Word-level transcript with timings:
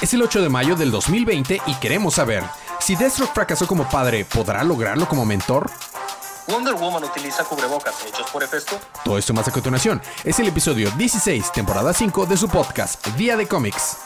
Es 0.00 0.12
el 0.12 0.22
8 0.22 0.42
de 0.42 0.48
mayo 0.48 0.76
del 0.76 0.90
2020 0.90 1.62
y 1.66 1.74
queremos 1.76 2.14
saber, 2.14 2.42
si 2.80 2.96
Deathstroke 2.96 3.32
fracasó 3.32 3.66
como 3.66 3.88
padre, 3.88 4.24
¿podrá 4.24 4.62
lograrlo 4.64 5.08
como 5.08 5.24
mentor? 5.24 5.70
Wonder 6.48 6.74
Woman 6.74 7.04
utiliza 7.04 7.44
cubrebocas 7.44 7.94
hechos 8.06 8.28
por 8.30 8.42
Hefesto. 8.42 8.78
Todo 9.02 9.16
esto 9.16 9.32
más 9.32 9.48
a 9.48 9.52
continuación. 9.52 10.02
Es 10.24 10.38
el 10.40 10.48
episodio 10.48 10.90
16, 10.90 11.52
temporada 11.52 11.94
5 11.94 12.26
de 12.26 12.36
su 12.36 12.48
podcast, 12.48 13.06
Día 13.16 13.36
de 13.36 13.46
Cómics. 13.46 13.96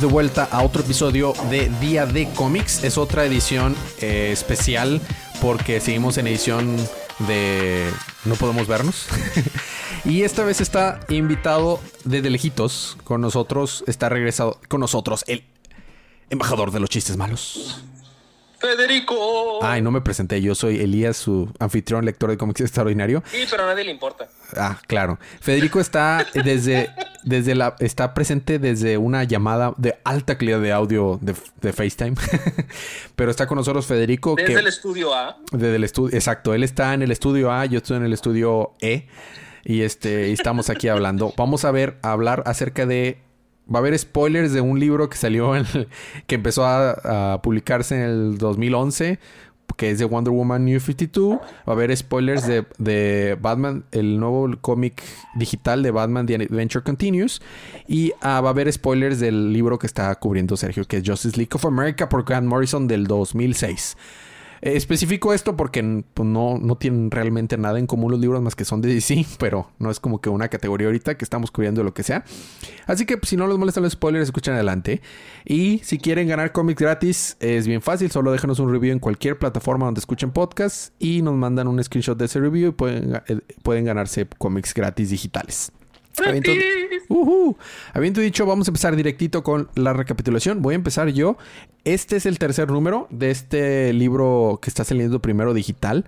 De 0.00 0.06
vuelta 0.06 0.48
a 0.50 0.64
otro 0.64 0.82
episodio 0.82 1.34
de 1.50 1.70
Día 1.80 2.04
de 2.04 2.28
Cómics. 2.30 2.82
Es 2.82 2.98
otra 2.98 3.24
edición 3.24 3.76
eh, 4.00 4.30
especial 4.32 5.00
porque 5.40 5.80
seguimos 5.80 6.18
en 6.18 6.26
edición 6.26 6.76
de 7.20 7.88
No 8.24 8.34
podemos 8.34 8.66
vernos. 8.66 9.06
y 10.04 10.22
esta 10.22 10.42
vez 10.42 10.60
está 10.60 10.98
invitado 11.08 11.80
desde 12.02 12.28
lejitos 12.28 12.96
con 13.04 13.20
nosotros. 13.20 13.84
Está 13.86 14.08
regresado 14.08 14.58
con 14.68 14.80
nosotros 14.80 15.22
el 15.28 15.44
embajador 16.28 16.72
de 16.72 16.80
los 16.80 16.90
chistes 16.90 17.16
malos. 17.16 17.80
Federico. 18.64 19.62
Ay, 19.62 19.82
no 19.82 19.90
me 19.90 20.00
presenté. 20.00 20.40
Yo 20.40 20.54
soy 20.54 20.80
Elías, 20.80 21.16
su 21.16 21.52
anfitrión, 21.58 22.04
lector 22.04 22.30
de 22.30 22.36
cómics 22.36 22.60
extraordinario. 22.62 23.22
Sí, 23.30 23.44
pero 23.50 23.64
a 23.64 23.66
nadie 23.66 23.84
le 23.84 23.90
importa. 23.90 24.28
Ah, 24.56 24.80
claro. 24.86 25.18
Federico 25.40 25.80
está 25.80 26.26
desde, 26.34 26.90
desde 27.24 27.54
la, 27.54 27.76
está 27.78 28.14
presente 28.14 28.58
desde 28.58 28.98
una 28.98 29.24
llamada 29.24 29.74
de 29.76 29.98
alta 30.04 30.38
calidad 30.38 30.60
de 30.60 30.72
audio 30.72 31.18
de, 31.20 31.72
FaceTime. 31.72 32.14
pero 33.16 33.30
está 33.30 33.46
con 33.46 33.56
nosotros 33.56 33.86
Federico. 33.86 34.34
Desde 34.36 34.60
el 34.60 34.66
estudio 34.66 35.14
A. 35.14 35.36
Desde 35.52 35.76
el 35.76 35.84
estudio, 35.84 36.16
exacto. 36.16 36.54
Él 36.54 36.62
está 36.62 36.94
en 36.94 37.02
el 37.02 37.10
estudio 37.10 37.52
A, 37.52 37.66
yo 37.66 37.78
estoy 37.78 37.98
en 37.98 38.04
el 38.04 38.12
estudio 38.12 38.72
E. 38.80 39.08
Y 39.66 39.80
este, 39.80 40.32
estamos 40.32 40.68
aquí 40.68 40.88
hablando. 40.88 41.32
Vamos 41.38 41.64
a 41.64 41.70
ver, 41.70 41.98
a 42.02 42.12
hablar 42.12 42.42
acerca 42.46 42.84
de 42.84 43.23
va 43.72 43.78
a 43.78 43.80
haber 43.80 43.98
spoilers 43.98 44.52
de 44.52 44.60
un 44.60 44.78
libro 44.78 45.08
que 45.08 45.16
salió, 45.16 45.56
en 45.56 45.64
que 46.26 46.34
empezó 46.34 46.64
a, 46.66 47.40
publicarse 47.42 47.96
en 47.96 48.02
el 48.02 48.38
2011, 48.38 49.18
que 49.76 49.90
es 49.90 49.98
de 49.98 50.04
Wonder 50.04 50.32
Woman 50.32 50.64
New 50.64 50.78
52. 50.78 51.38
Va 51.38 51.42
a 51.66 51.72
haber 51.72 51.96
spoilers 51.96 52.46
de, 52.46 52.64
de 52.78 53.36
Batman, 53.40 53.84
el 53.92 54.20
nuevo 54.20 54.48
cómic 54.60 55.02
digital 55.34 55.82
de 55.82 55.90
Batman 55.90 56.26
The 56.26 56.34
Adventure 56.36 56.84
Continues. 56.84 57.40
Y 57.88 58.12
ah, 58.20 58.40
va 58.40 58.50
a 58.50 58.52
haber 58.52 58.72
spoilers 58.72 59.18
del 59.18 59.52
libro 59.52 59.78
que 59.78 59.86
está 59.86 60.14
cubriendo 60.16 60.56
Sergio, 60.56 60.84
que 60.84 60.98
es 60.98 61.02
Justice 61.04 61.36
League 61.36 61.50
of 61.54 61.64
America 61.64 62.08
por 62.08 62.24
Grant 62.24 62.46
Morrison 62.46 62.86
del 62.86 63.06
2006. 63.06 63.96
Eh, 64.62 64.76
esto 65.34 65.56
porque 65.56 66.04
pues, 66.14 66.28
no, 66.28 66.58
no 66.58 66.76
tienen 66.76 67.10
realmente 67.10 67.56
nada 67.56 67.78
en 67.78 67.86
común 67.86 68.10
los 68.10 68.20
libros 68.20 68.42
más 68.42 68.54
que 68.54 68.64
son 68.64 68.80
de 68.80 68.92
DC, 68.92 69.26
pero 69.38 69.70
no 69.78 69.90
es 69.90 70.00
como 70.00 70.20
que 70.20 70.30
una 70.30 70.48
categoría 70.48 70.86
ahorita 70.88 71.16
que 71.16 71.24
estamos 71.24 71.50
cubriendo 71.50 71.82
lo 71.82 71.94
que 71.94 72.02
sea. 72.02 72.24
Así 72.86 73.06
que 73.06 73.16
pues, 73.16 73.30
si 73.30 73.36
no 73.36 73.46
les 73.46 73.58
molestan 73.58 73.82
los 73.82 73.92
spoilers, 73.92 74.24
escuchen 74.24 74.54
adelante. 74.54 75.00
Y 75.44 75.80
si 75.84 75.98
quieren 75.98 76.28
ganar 76.28 76.52
cómics 76.52 76.80
gratis, 76.80 77.36
es 77.40 77.66
bien 77.66 77.82
fácil, 77.82 78.10
solo 78.10 78.32
déjenos 78.32 78.58
un 78.58 78.72
review 78.72 78.92
en 78.92 78.98
cualquier 78.98 79.38
plataforma 79.38 79.86
donde 79.86 80.00
escuchen 80.00 80.30
podcasts 80.30 80.92
y 80.98 81.22
nos 81.22 81.34
mandan 81.34 81.68
un 81.68 81.82
screenshot 81.82 82.16
de 82.18 82.26
ese 82.26 82.40
review 82.40 82.68
y 82.68 82.72
pueden, 82.72 83.22
eh, 83.26 83.40
pueden 83.62 83.84
ganarse 83.84 84.26
cómics 84.38 84.74
gratis 84.74 85.10
digitales. 85.10 85.72
Habiendo, 87.92 88.20
dicho, 88.20 88.46
vamos 88.46 88.68
a 88.68 88.70
empezar 88.70 88.96
directito 88.96 89.42
con 89.42 89.68
la 89.74 89.92
recapitulación. 89.92 90.62
Voy 90.62 90.74
a 90.74 90.76
empezar 90.76 91.08
yo. 91.08 91.36
Este 91.84 92.16
es 92.16 92.26
el 92.26 92.38
tercer 92.38 92.70
número 92.70 93.06
de 93.10 93.30
este 93.30 93.92
libro 93.92 94.58
que 94.62 94.70
está 94.70 94.84
saliendo 94.84 95.20
primero 95.20 95.54
digital. 95.54 96.04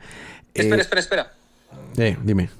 Espera, 0.54 0.76
eh, 0.76 0.80
espera, 0.80 1.00
espera. 1.00 1.32
Eh, 1.96 2.16
dime. 2.22 2.50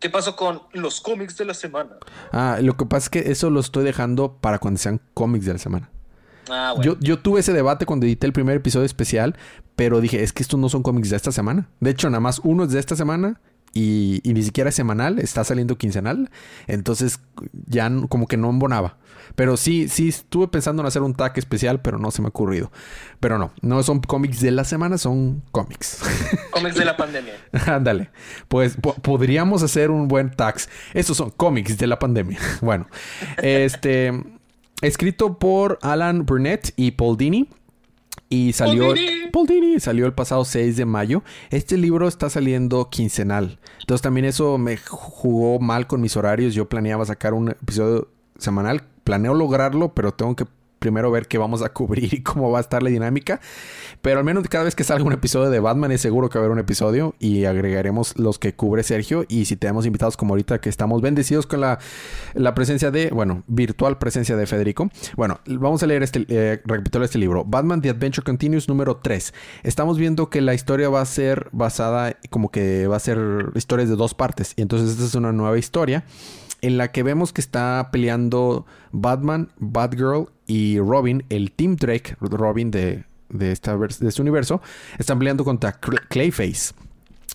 ¿Qué 0.00 0.10
pasó 0.10 0.36
con 0.36 0.62
los 0.72 1.00
cómics 1.00 1.36
de 1.36 1.44
la 1.46 1.54
semana? 1.54 1.90
Ah, 2.32 2.58
lo 2.60 2.76
que 2.76 2.84
pasa 2.84 3.04
es 3.04 3.10
que 3.10 3.30
eso 3.32 3.50
lo 3.50 3.60
estoy 3.60 3.84
dejando 3.84 4.36
para 4.40 4.58
cuando 4.58 4.78
sean 4.78 5.00
cómics 5.14 5.46
de 5.46 5.52
la 5.54 5.58
semana. 5.58 5.90
Ah, 6.50 6.74
bueno. 6.76 6.92
yo, 6.92 7.00
yo, 7.00 7.18
tuve 7.20 7.40
ese 7.40 7.54
debate 7.54 7.86
cuando 7.86 8.04
edité 8.04 8.26
el 8.26 8.34
primer 8.34 8.56
episodio 8.56 8.84
especial, 8.84 9.34
pero 9.76 10.02
dije, 10.02 10.22
es 10.22 10.34
que 10.34 10.42
estos 10.42 10.60
no 10.60 10.68
son 10.68 10.82
cómics 10.82 11.08
de 11.08 11.16
esta 11.16 11.32
semana. 11.32 11.68
De 11.80 11.90
hecho, 11.90 12.10
nada 12.10 12.20
más 12.20 12.40
uno 12.44 12.64
es 12.64 12.70
de 12.72 12.80
esta 12.80 12.96
semana 12.96 13.40
y, 13.74 14.20
ni 14.24 14.42
siquiera 14.42 14.70
es 14.70 14.76
semanal, 14.76 15.18
está 15.18 15.42
saliendo 15.44 15.76
quincenal. 15.76 16.30
Entonces 16.66 17.20
ya 17.66 17.90
como 18.08 18.26
que 18.28 18.36
no 18.36 18.48
embonaba. 18.50 18.96
Pero 19.34 19.56
sí, 19.56 19.88
sí 19.88 20.08
estuve 20.08 20.48
pensando 20.48 20.82
en 20.82 20.86
hacer 20.86 21.02
un 21.02 21.14
tag 21.14 21.36
especial, 21.36 21.80
pero 21.80 21.98
no 21.98 22.10
se 22.10 22.22
me 22.22 22.26
ha 22.26 22.28
ocurrido. 22.28 22.70
Pero 23.18 23.38
no, 23.38 23.52
no 23.62 23.82
son 23.82 24.00
cómics 24.00 24.40
de 24.40 24.52
la 24.52 24.64
semana, 24.64 24.96
son 24.96 25.42
cómics. 25.50 26.00
Cómics 26.50 26.76
de 26.76 26.84
la 26.84 26.96
pandemia. 26.96 27.34
Ándale. 27.66 28.10
Pues 28.48 28.76
podríamos 29.02 29.62
hacer 29.62 29.90
un 29.90 30.06
buen 30.06 30.30
tag. 30.30 30.54
Estos 30.92 31.16
son 31.16 31.30
cómics 31.30 31.76
de 31.76 31.86
la 31.86 31.98
pandemia. 31.98 32.38
bueno, 32.60 32.86
este 33.38 34.12
escrito 34.82 35.38
por 35.38 35.78
Alan 35.82 36.26
Burnett 36.26 36.72
y 36.76 36.92
Paul 36.92 37.16
Dini. 37.16 37.48
Y 38.34 38.52
salió. 38.52 38.94
Paul 39.32 39.46
Dini. 39.46 39.78
Salió 39.78 40.06
el 40.06 40.12
pasado 40.12 40.44
6 40.44 40.76
de 40.76 40.84
mayo. 40.84 41.22
Este 41.50 41.76
libro 41.76 42.08
está 42.08 42.28
saliendo 42.28 42.90
quincenal. 42.90 43.60
Entonces 43.80 44.02
también 44.02 44.24
eso 44.24 44.58
me 44.58 44.76
jugó 44.76 45.60
mal 45.60 45.86
con 45.86 46.00
mis 46.00 46.16
horarios. 46.16 46.54
Yo 46.54 46.68
planeaba 46.68 47.04
sacar 47.04 47.32
un 47.32 47.50
episodio 47.50 48.08
semanal. 48.38 48.82
Planeo 49.04 49.34
lograrlo, 49.34 49.94
pero 49.94 50.12
tengo 50.12 50.34
que 50.34 50.46
primero 50.84 51.10
ver 51.10 51.28
qué 51.28 51.38
vamos 51.38 51.62
a 51.62 51.70
cubrir 51.70 52.12
y 52.12 52.22
cómo 52.22 52.50
va 52.50 52.58
a 52.58 52.60
estar 52.60 52.82
la 52.82 52.90
dinámica. 52.90 53.40
Pero 54.02 54.18
al 54.18 54.24
menos 54.24 54.46
cada 54.48 54.64
vez 54.64 54.74
que 54.74 54.84
salga 54.84 55.02
un 55.02 55.14
episodio 55.14 55.48
de 55.48 55.60
Batman 55.60 55.90
es 55.92 56.02
seguro 56.02 56.28
que 56.28 56.38
va 56.38 56.42
a 56.42 56.44
haber 56.44 56.52
un 56.52 56.58
episodio 56.58 57.14
y 57.18 57.46
agregaremos 57.46 58.18
los 58.18 58.38
que 58.38 58.54
cubre 58.54 58.82
Sergio. 58.82 59.24
Y 59.30 59.46
si 59.46 59.56
tenemos 59.56 59.86
invitados 59.86 60.18
como 60.18 60.34
ahorita 60.34 60.60
que 60.60 60.68
estamos 60.68 61.00
bendecidos 61.00 61.46
con 61.46 61.62
la, 61.62 61.78
presencia 62.54 62.90
de, 62.90 63.08
bueno, 63.08 63.44
virtual 63.46 63.96
presencia 63.96 64.36
de 64.36 64.46
Federico. 64.46 64.90
Bueno, 65.16 65.40
vamos 65.46 65.82
a 65.82 65.86
leer 65.86 66.02
este, 66.02 66.26
eh, 66.28 66.60
recapitular 66.66 67.06
este 67.06 67.18
libro. 67.18 67.46
Batman 67.46 67.80
The 67.80 67.88
Adventure 67.88 68.22
Continues 68.22 68.68
número 68.68 68.98
3. 68.98 69.32
Estamos 69.62 69.96
viendo 69.96 70.28
que 70.28 70.42
la 70.42 70.52
historia 70.52 70.90
va 70.90 71.00
a 71.00 71.06
ser 71.06 71.48
basada 71.52 72.14
como 72.28 72.50
que 72.50 72.86
va 72.88 72.96
a 72.96 73.00
ser 73.00 73.18
historias 73.54 73.88
de 73.88 73.96
dos 73.96 74.12
partes. 74.12 74.52
Y 74.56 74.60
entonces 74.60 74.90
esta 74.90 75.04
es 75.04 75.14
una 75.14 75.32
nueva 75.32 75.56
historia 75.56 76.04
en 76.66 76.78
la 76.78 76.92
que 76.92 77.02
vemos 77.02 77.32
que 77.32 77.42
está 77.42 77.90
peleando 77.92 78.64
Batman, 78.90 79.50
Batgirl 79.58 80.30
y 80.46 80.78
Robin, 80.78 81.24
el 81.28 81.52
Team 81.52 81.76
Drake, 81.76 82.16
Robin 82.20 82.70
de, 82.70 83.04
de, 83.28 83.52
este 83.52 84.22
universo, 84.22 84.62
están 84.98 85.18
peleando 85.18 85.44
contra 85.44 85.72
Clayface. 85.72 86.74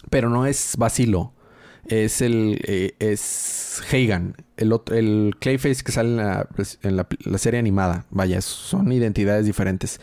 Pero 0.09 0.29
no 0.29 0.47
es 0.47 0.73
Basilo. 0.77 1.33
Es 1.85 2.21
el. 2.21 2.59
Eh, 2.65 2.95
es 2.99 3.83
Hagan. 3.91 4.35
El, 4.57 4.73
otro, 4.73 4.95
el 4.95 5.35
Clayface 5.39 5.83
que 5.83 5.91
sale 5.91 6.09
en 6.09 6.95
la, 6.95 7.07
la, 7.23 7.37
serie 7.37 7.59
animada. 7.59 8.05
Vaya, 8.09 8.41
son 8.41 8.91
identidades 8.91 9.45
diferentes. 9.45 10.01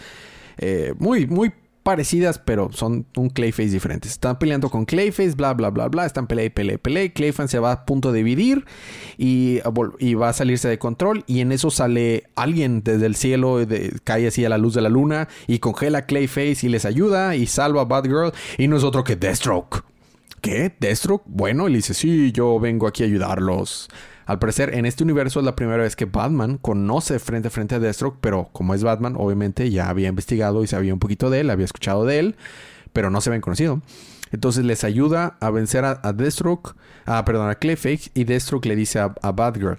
Eh, 0.59 0.95
muy, 0.99 1.27
muy 1.27 1.53
parecidas, 1.87 2.41
pero 2.41 2.73
son 2.73 3.07
un 3.17 3.31
Clayface 3.31 3.69
diferente. 3.69 4.09
Están 4.09 4.41
peleando 4.41 4.71
con 4.71 4.87
Clayface, 4.87 5.37
bla, 5.37 5.55
bla, 5.55 5.71
bla, 5.71 5.87
bla. 5.87 6.05
Están 6.05 6.27
pelea 6.27 6.47
y 6.47 6.51
pelea 6.51 6.79
pelea. 6.79 7.13
Clayface 7.13 7.47
se 7.47 7.59
va 7.61 7.71
a 7.71 7.87
punto 7.87 8.11
de 8.11 8.19
dividir 8.19 8.65
y, 9.17 9.61
y, 10.01 10.15
va 10.15 10.31
a 10.31 10.33
salirse 10.33 10.67
de 10.67 10.81
control. 10.81 11.23
Y 11.29 11.39
en 11.43 11.53
eso 11.53 11.71
sale 11.71 12.25
alguien 12.35 12.83
desde 12.83 13.07
el 13.07 13.15
cielo, 13.15 13.61
cae 14.03 14.27
así 14.27 14.45
a 14.45 14.49
la 14.49 14.59
luz 14.59 14.75
de 14.75 14.81
la 14.81 14.89
luna 14.89 15.29
y 15.47 15.61
congela 15.61 15.99
a 15.99 16.07
Clayface 16.07 16.67
y 16.67 16.71
les 16.71 16.85
ayuda 16.85 17.37
y 17.37 17.47
salva 17.47 17.83
a 17.83 17.85
Batgirl. 17.85 18.33
Y 18.59 18.67
no 18.67 18.79
es 18.79 18.83
otro 18.83 19.05
que 19.05 19.15
Deathstroke. 19.15 19.85
¿Qué? 20.41 20.75
¿Deathstroke? 20.81 21.23
Bueno, 21.27 21.69
le 21.69 21.77
dice, 21.77 21.95
sí, 21.95 22.33
yo 22.33 22.59
vengo 22.59 22.89
aquí 22.89 23.05
a 23.05 23.07
ayudarlos. 23.07 23.89
Al 24.27 24.41
parecer, 24.41 24.75
en 24.75 24.87
este 24.87 25.05
universo 25.05 25.39
es 25.39 25.47
la 25.47 25.55
primera 25.55 25.85
vez 25.85 25.95
que 25.95 26.05
Batman 26.05 26.59
conoce 26.59 27.21
frente 27.21 27.47
a 27.47 27.51
frente 27.53 27.77
a 27.77 27.79
Deathstroke, 27.79 28.19
pero 28.21 28.49
como 28.53 28.75
es 28.75 28.83
Batman, 28.83 29.15
obviamente 29.17 29.71
ya 29.71 29.89
había 29.89 30.09
investigado 30.09 30.65
y 30.65 30.67
sabía 30.67 30.93
un 30.93 30.99
poquito 30.99 31.31
de 31.31 31.41
él, 31.41 31.51
había 31.51 31.65
escuchado 31.65 32.05
de 32.05 32.19
él, 32.19 32.37
pero 32.93 33.09
no 33.09 33.21
se 33.21 33.31
habían 33.31 33.41
conocido. 33.41 33.81
Entonces 34.33 34.65
les 34.65 34.83
ayuda 34.83 35.37
a 35.41 35.51
vencer 35.51 35.85
a, 35.85 36.13
Deathstroke, 36.13 36.75
a, 37.05 37.25
perdón, 37.25 37.49
a 37.51 37.55
Clayface, 37.55 38.11
y 38.15 38.25
Deathstroke 38.25 38.67
le 38.67 38.75
dice 38.75 38.99
a, 38.99 39.15
a 39.23 39.31
Batgirl, 39.31 39.79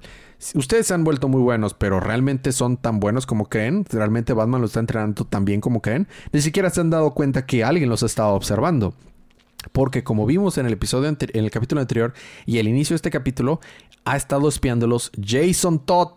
ustedes 0.56 0.88
se 0.88 0.94
han 0.94 1.04
vuelto 1.04 1.28
muy 1.28 1.42
buenos, 1.42 1.74
pero 1.74 2.00
realmente 2.00 2.54
son 2.54 2.78
tan 2.78 3.02
buenos 3.02 3.26
como 3.26 3.50
creen, 3.50 3.84
realmente 3.90 4.32
Batman 4.32 4.62
los 4.62 4.70
está 4.70 4.80
entrenando 4.80 5.26
tan 5.26 5.44
bien 5.44 5.60
como 5.60 5.82
creen, 5.82 6.08
ni 6.32 6.40
siquiera 6.40 6.70
se 6.70 6.80
han 6.80 6.90
dado 6.90 7.14
cuenta 7.14 7.46
que 7.46 7.66
alguien 7.66 7.90
los 7.90 8.02
ha 8.04 8.06
estado 8.06 8.34
observando. 8.34 8.94
Porque 9.72 10.04
como 10.04 10.26
vimos 10.26 10.58
en 10.58 10.66
el 10.66 10.74
episodio 10.74 11.10
en 11.10 11.18
el 11.44 11.52
capítulo 11.52 11.82
anterior 11.82 12.14
y 12.46 12.60
el 12.60 12.68
inicio 12.68 12.94
de 12.94 12.98
este 12.98 13.12
capítulo, 13.12 13.60
ha 14.06 14.16
estado 14.16 14.48
espiándolos 14.48 15.12
Jason 15.22 15.86
Todd, 15.86 16.12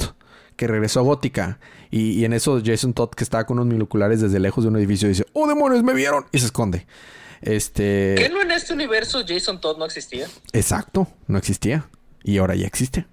que 0.57 0.67
regresó 0.67 1.01
a 1.01 1.03
Gótica. 1.03 1.59
Y, 1.91 2.25
en 2.25 2.33
eso 2.33 2.61
Jason 2.65 2.93
Todd, 2.93 3.11
que 3.11 3.25
estaba 3.25 3.45
con 3.45 3.59
unos 3.59 3.73
binoculares 3.73 4.21
desde 4.21 4.39
lejos 4.39 4.65
de 4.65 4.69
un 4.69 4.77
edificio, 4.77 5.09
dice, 5.09 5.27
¡Oh, 5.33 5.49
demonios, 5.49 5.83
me 5.83 5.95
vieron! 5.95 6.27
Y 6.33 6.39
se 6.39 6.47
esconde. 6.47 6.87
Este... 7.41 8.15
¿Qué 8.17 8.29
no 8.29 8.43
en 8.43 8.51
este 8.53 8.75
universo 8.75 9.25
Jason 9.27 9.61
Todd 9.61 9.79
no 9.79 9.87
existía? 9.87 10.27
Exacto, 10.53 11.09
no 11.27 11.39
existía. 11.39 11.89
Y 12.23 12.39
ahora 12.39 12.55
ya 12.55 12.67
existe. 12.67 13.07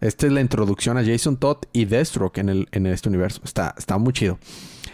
Esta 0.00 0.26
es 0.26 0.32
la 0.32 0.40
introducción 0.40 0.98
a 0.98 1.04
Jason 1.04 1.36
Todd 1.36 1.58
y 1.72 1.86
Deathstroke 1.86 2.38
en, 2.38 2.48
el, 2.48 2.68
en 2.72 2.86
este 2.86 3.08
universo. 3.08 3.40
Está, 3.44 3.74
está 3.76 3.98
muy 3.98 4.12
chido. 4.12 4.38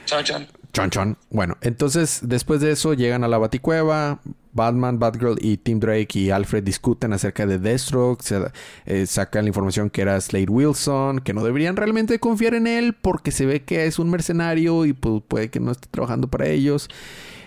Chon, 0.07 0.25
chon. 0.25 0.49
Chon 0.73 0.91
chon. 0.91 1.19
Bueno, 1.31 1.59
entonces 1.61 2.21
después 2.23 2.61
de 2.61 2.73
eso 2.73 2.95
llegan 2.95 3.25
a 3.25 3.29
la 3.29 3.39
Baticueva. 3.39 4.21
Batman, 4.53 4.99
Batgirl 4.99 5.37
y 5.41 5.57
Tim 5.57 5.81
Drake 5.81 6.19
y 6.19 6.31
Alfred 6.31 6.63
discuten 6.63 7.13
acerca 7.13 7.47
de 7.47 7.59
Deathstroke. 7.59 8.23
Se, 8.23 8.41
eh, 8.87 9.07
sacan 9.07 9.45
la 9.45 9.49
información 9.49 9.91
que 9.91 10.03
era 10.03 10.21
Slade 10.21 10.51
Wilson, 10.51 11.21
que 11.21 11.35
no 11.35 11.45
deberían 11.45 11.77
realmente 11.77 12.19
confiar 12.19 12.55
en 12.55 12.67
él 12.67 12.95
porque 12.95 13.31
se 13.31 13.47
ve 13.47 13.63
que 13.63 13.87
es 13.87 13.99
un 13.99 14.11
mercenario 14.11 14.85
y 14.85 14.93
pues, 14.93 15.23
puede 15.27 15.51
que 15.51 15.61
no 15.61 15.73
esté 15.73 15.89
trabajando 15.91 16.29
para 16.29 16.47
ellos. 16.49 16.89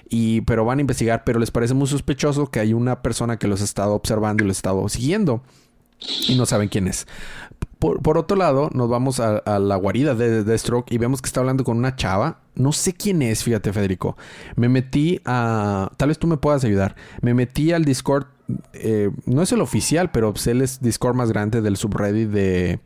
Y, 0.09 0.41
pero 0.41 0.65
van 0.65 0.77
a 0.77 0.81
investigar, 0.81 1.23
pero 1.23 1.39
les 1.39 1.51
parece 1.51 1.73
muy 1.73 1.87
sospechoso 1.87 2.51
que 2.51 2.59
hay 2.59 2.73
una 2.73 3.01
persona 3.01 3.37
que 3.37 3.47
los 3.47 3.61
ha 3.61 3.65
estado 3.65 3.93
observando 3.93 4.43
y 4.43 4.47
los 4.47 4.57
ha 4.57 4.59
estado 4.59 4.87
siguiendo 4.89 5.41
y 6.27 6.35
no 6.35 6.45
saben 6.45 6.69
quién 6.69 6.87
es. 6.87 7.07
Por, 7.79 8.17
otro 8.17 8.35
lado, 8.35 8.69
nos 8.73 8.89
vamos 8.89 9.19
a, 9.19 9.59
la 9.59 9.75
guarida 9.75 10.15
de 10.15 10.43
Deathstroke 10.43 10.91
y 10.91 10.97
vemos 10.97 11.21
que 11.21 11.27
está 11.27 11.41
hablando 11.41 11.63
con 11.63 11.77
una 11.77 11.95
chava. 11.95 12.39
No 12.55 12.71
sé 12.71 12.93
quién 12.93 13.21
es, 13.21 13.43
fíjate, 13.43 13.73
Federico. 13.73 14.17
Me 14.55 14.69
metí 14.69 15.21
a. 15.25 15.91
Tal 15.97 16.09
vez 16.09 16.19
tú 16.19 16.27
me 16.27 16.37
puedas 16.37 16.63
ayudar. 16.63 16.95
Me 17.21 17.33
metí 17.33 17.71
al 17.71 17.85
Discord. 17.85 18.27
Eh, 18.73 19.09
no 19.25 19.41
es 19.41 19.51
el 19.51 19.61
oficial, 19.61 20.11
pero 20.11 20.31
pues, 20.31 20.47
él 20.47 20.61
es 20.61 20.81
Discord 20.81 21.15
más 21.15 21.29
grande 21.29 21.61
del 21.61 21.77
subreddit 21.77 22.29
de 22.29 22.79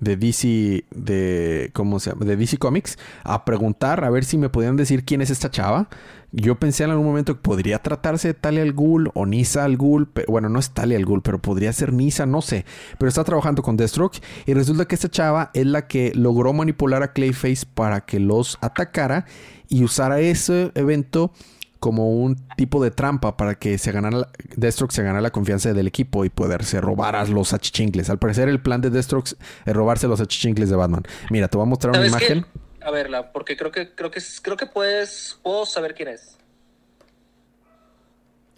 de 0.00 0.16
DC, 0.16 0.84
de, 0.90 1.70
¿cómo 1.72 2.00
se 2.00 2.10
llama? 2.10 2.26
De 2.26 2.36
DC 2.36 2.58
Comics, 2.58 2.98
a 3.24 3.44
preguntar 3.44 4.04
a 4.04 4.10
ver 4.10 4.24
si 4.24 4.36
me 4.36 4.48
podían 4.48 4.76
decir 4.76 5.04
quién 5.04 5.22
es 5.22 5.30
esta 5.30 5.50
chava. 5.50 5.88
Yo 6.32 6.56
pensé 6.56 6.84
en 6.84 6.90
algún 6.90 7.06
momento 7.06 7.34
que 7.34 7.40
podría 7.40 7.78
tratarse 7.78 8.28
de 8.28 8.34
Talia 8.34 8.62
al 8.62 8.72
Ghul 8.72 9.10
o 9.14 9.26
Nisa 9.26 9.64
al 9.64 9.76
Ghul. 9.76 10.08
Pero, 10.08 10.26
bueno, 10.30 10.48
no 10.48 10.58
es 10.58 10.70
Talia 10.70 10.96
al 10.96 11.04
Ghul, 11.04 11.22
pero 11.22 11.40
podría 11.40 11.72
ser 11.72 11.92
Nisa, 11.92 12.26
no 12.26 12.42
sé. 12.42 12.64
Pero 12.98 13.08
está 13.08 13.24
trabajando 13.24 13.62
con 13.62 13.76
Deathstroke 13.76 14.20
y 14.44 14.54
resulta 14.54 14.86
que 14.86 14.94
esta 14.94 15.08
chava 15.08 15.50
es 15.54 15.66
la 15.66 15.86
que 15.86 16.12
logró 16.14 16.52
manipular 16.52 17.02
a 17.02 17.12
Clayface 17.12 17.66
para 17.72 18.04
que 18.04 18.20
los 18.20 18.58
atacara 18.60 19.26
y 19.68 19.84
usara 19.84 20.20
ese 20.20 20.72
evento 20.74 21.32
como 21.78 22.10
un 22.10 22.36
tipo 22.56 22.82
de 22.82 22.90
trampa 22.90 23.36
para 23.36 23.54
que 23.54 23.78
se 23.78 23.92
ganara 23.92 24.28
Deathstroke 24.56 24.92
se 24.92 25.02
ganara 25.02 25.20
la 25.20 25.30
confianza 25.30 25.72
del 25.72 25.86
equipo 25.86 26.24
y 26.24 26.30
poderse 26.30 26.80
robar 26.80 27.14
a 27.16 27.24
los 27.26 27.52
achichincles. 27.52 28.10
Al 28.10 28.18
parecer 28.18 28.48
el 28.48 28.60
plan 28.60 28.80
de 28.80 28.90
Deathstroke 28.90 29.36
es 29.64 29.74
robarse 29.74 30.08
los 30.08 30.20
achichincles 30.20 30.70
de 30.70 30.76
Batman. 30.76 31.04
Mira, 31.30 31.48
te 31.48 31.56
voy 31.56 31.66
a 31.66 31.68
mostrar 31.68 31.96
una 31.96 32.06
imagen. 32.06 32.46
A 32.86 32.90
verla, 32.92 33.32
porque 33.32 33.56
creo 33.56 33.72
que 33.72 33.92
creo 33.96 34.12
que 34.12 34.20
creo 34.42 34.56
que 34.56 34.66
puedes 34.66 35.40
puedo 35.42 35.66
saber 35.66 35.92
quién 35.92 36.06
es. 36.06 36.38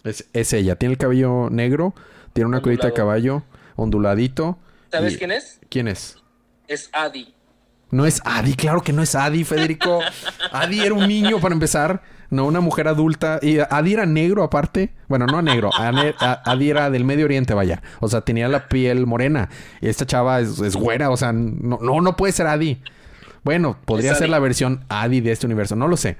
Es, 0.03 0.53
ella, 0.53 0.75
tiene 0.75 0.93
el 0.93 0.99
cabello 0.99 1.49
negro, 1.49 1.95
tiene 2.33 2.47
una 2.47 2.61
colita 2.61 2.85
de 2.85 2.93
caballo 2.93 3.41
onduladito. 3.75 4.59
¿Sabes 4.91 5.17
quién 5.17 5.31
es? 5.31 5.59
¿Quién 5.67 5.87
es? 5.87 6.17
Es 6.67 6.91
Adi. 6.93 7.33
No 7.89 8.05
es 8.05 8.21
Adi, 8.23 8.53
claro 8.53 8.83
que 8.83 8.93
no 8.93 9.01
es 9.01 9.15
Adi, 9.15 9.43
Federico. 9.43 9.99
Adi 10.51 10.81
era 10.81 10.93
un 10.93 11.07
niño 11.07 11.39
para 11.39 11.55
empezar. 11.55 12.03
No, 12.29 12.45
una 12.45 12.59
mujer 12.59 12.87
adulta. 12.87 13.39
Y 13.41 13.57
Adi 13.57 13.93
era 13.93 14.05
negro 14.05 14.43
aparte. 14.43 14.93
Bueno, 15.07 15.25
no 15.25 15.41
negro. 15.41 15.71
Adi 15.75 16.69
era 16.69 16.91
del 16.91 17.03
Medio 17.03 17.25
Oriente, 17.25 17.55
vaya. 17.55 17.81
O 17.99 18.07
sea, 18.07 18.21
tenía 18.21 18.47
la 18.47 18.67
piel 18.67 19.07
morena. 19.07 19.49
Y 19.81 19.87
esta 19.89 20.05
chava 20.05 20.39
es, 20.39 20.75
güera. 20.75 21.09
O 21.09 21.17
sea, 21.17 21.33
no, 21.33 21.79
no, 21.81 21.99
no 21.99 22.15
puede 22.15 22.31
ser 22.31 22.45
Adi. 22.45 22.79
Bueno, 23.43 23.77
podría 23.85 24.15
ser 24.15 24.29
la 24.29 24.39
versión 24.39 24.85
Adi 24.89 25.21
de 25.21 25.31
este 25.31 25.45
universo. 25.45 25.75
No 25.75 25.87
lo 25.87 25.97
sé. 25.97 26.17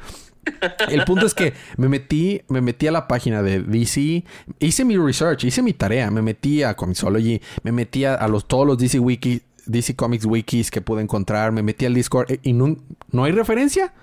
El 0.90 1.04
punto 1.04 1.26
es 1.26 1.34
que 1.34 1.54
me 1.78 1.90
metí, 1.90 2.42
me 2.48 2.62
metí 2.62 2.88
a 2.88 2.92
la 2.92 3.08
página 3.08 3.44
de 3.44 3.62
DC, 3.62 4.24
hice 4.60 4.86
mi 4.86 4.98
research, 4.98 5.44
hice 5.44 5.62
mi 5.62 5.74
tarea, 5.74 6.10
me 6.12 6.22
metí 6.22 6.64
a 6.64 6.76
Comixology, 6.76 7.42
me 7.64 7.72
metí 7.72 8.06
a, 8.06 8.28
los, 8.28 8.48
todos 8.48 8.66
los 8.66 8.78
DC 8.78 9.00
Wiki, 9.00 9.42
DC 9.66 9.96
Comics 9.96 10.26
Wikis 10.26 10.72
que 10.72 10.82
pude 10.82 11.02
encontrar, 11.02 11.52
me 11.52 11.62
metí 11.62 11.86
al 11.86 11.94
Discord 11.94 12.32
eh, 12.32 12.40
y 12.44 12.54
no, 12.54 12.78
no 13.12 13.24
hay 13.26 13.32
referencia. 13.32 13.94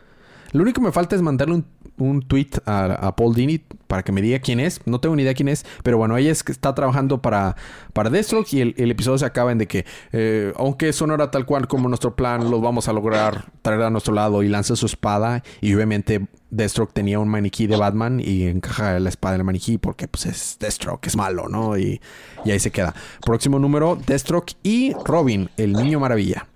Lo 0.53 0.63
único 0.63 0.81
que 0.81 0.87
me 0.87 0.93
falta 0.93 1.17
es 1.17 1.23
mandarle 1.23 1.57
un 1.57 1.67
un 1.99 2.23
tweet 2.23 2.51
a, 2.67 3.15
Paul 3.17 3.35
Dini 3.35 3.59
para 3.87 4.03
que 4.03 4.13
me 4.13 4.23
diga 4.23 4.39
quién 4.39 4.61
es. 4.61 4.81
No 4.85 5.01
tengo 5.01 5.17
ni 5.17 5.23
idea 5.23 5.35
quién 5.35 5.49
es, 5.49 5.65
pero 5.83 5.99
bueno, 5.99 6.17
ella 6.17 6.31
es 6.31 6.43
que 6.43 6.53
está 6.53 6.75
trabajando 6.75 7.23
para, 7.23 7.57
para 7.93 8.11
Deathstroke 8.11 8.53
y 8.53 8.61
el, 8.61 8.91
episodio 8.91 9.19
se 9.19 9.27
acaba 9.27 9.53
en 9.53 9.59
de 9.59 9.67
que, 9.67 9.85
eh, 10.13 10.53
aunque 10.57 10.89
eso 10.89 11.07
no 11.07 11.15
era 11.15 11.31
tal 11.31 11.47
cual 11.47 11.69
como 11.69 11.89
nuestro 11.89 12.17
plan, 12.17 12.51
lo 12.51 12.61
vamos 12.61 12.89
a 12.89 12.93
lograr 12.93 13.47
traer 13.63 13.83
a 13.83 13.91
nuestro 13.91 14.15
lado 14.15 14.43
y 14.43 14.49
lanza 14.49 14.77
su 14.77 14.87
espada 14.87 15.43
y 15.61 15.75
obviamente 15.75 16.27
Deathstroke 16.51 16.93
tenía 16.93 17.19
un 17.19 17.29
maniquí 17.29 17.67
de 17.67 17.77
Batman 17.77 18.21
y 18.21 18.47
encaja 18.47 18.99
la 19.01 19.09
espada 19.09 19.35
en 19.35 19.41
el 19.41 19.45
maniquí 19.45 19.79
porque 19.79 20.09
pues 20.09 20.27
es 20.27 20.57
Deathstroke, 20.61 21.07
es 21.07 21.17
malo, 21.17 21.49
¿no? 21.49 21.77
Y, 21.79 22.01
ahí 22.45 22.61
se 22.61 22.71
queda. 22.71 22.95
Próximo 23.25 23.59
número, 23.59 23.99
Deathstroke 24.07 24.53
y 24.63 24.95
Robin, 25.05 25.51
el 25.57 25.73
niño 25.73 25.99
maravilla. 26.01 26.47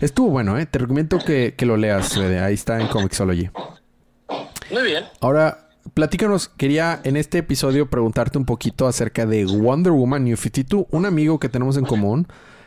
Estuvo 0.00 0.30
bueno, 0.30 0.58
¿eh? 0.58 0.66
Te 0.66 0.78
recomiendo 0.78 1.18
que, 1.18 1.54
que 1.56 1.66
lo 1.66 1.76
leas, 1.76 2.16
Ahí 2.16 2.54
está 2.54 2.80
en 2.80 2.88
Comixology. 2.88 3.50
Muy 4.70 4.82
bien. 4.82 5.04
Ahora, 5.20 5.68
platícanos, 5.94 6.48
quería 6.48 7.00
en 7.04 7.16
este 7.16 7.38
episodio 7.38 7.88
preguntarte 7.90 8.38
un 8.38 8.44
poquito 8.44 8.86
acerca 8.86 9.26
de 9.26 9.44
Wonder 9.44 9.92
Woman 9.92 10.24
New 10.24 10.36
52. 10.36 10.86
Un 10.90 11.06
amigo 11.06 11.38
que 11.38 11.48
tenemos 11.48 11.76
en 11.76 11.84
común, 11.84 12.26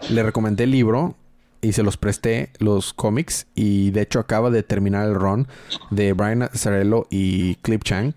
le 0.10 0.24
recomendé 0.24 0.66
el 0.66 0.72
libro 0.72 1.16
y 1.62 1.74
se 1.74 1.84
los 1.84 1.98
presté 1.98 2.52
los 2.60 2.94
cómics 2.94 3.48
y 3.56 3.92
de 3.92 4.02
hecho 4.02 4.20
acaba 4.20 4.50
de 4.52 4.64
terminar 4.64 5.08
el 5.08 5.16
run 5.16 5.48
de 5.90 6.14
Brian 6.14 6.44
Azzarello 6.44 7.08
y 7.10 7.56
Clip 7.56 7.84
Chang 7.84 8.14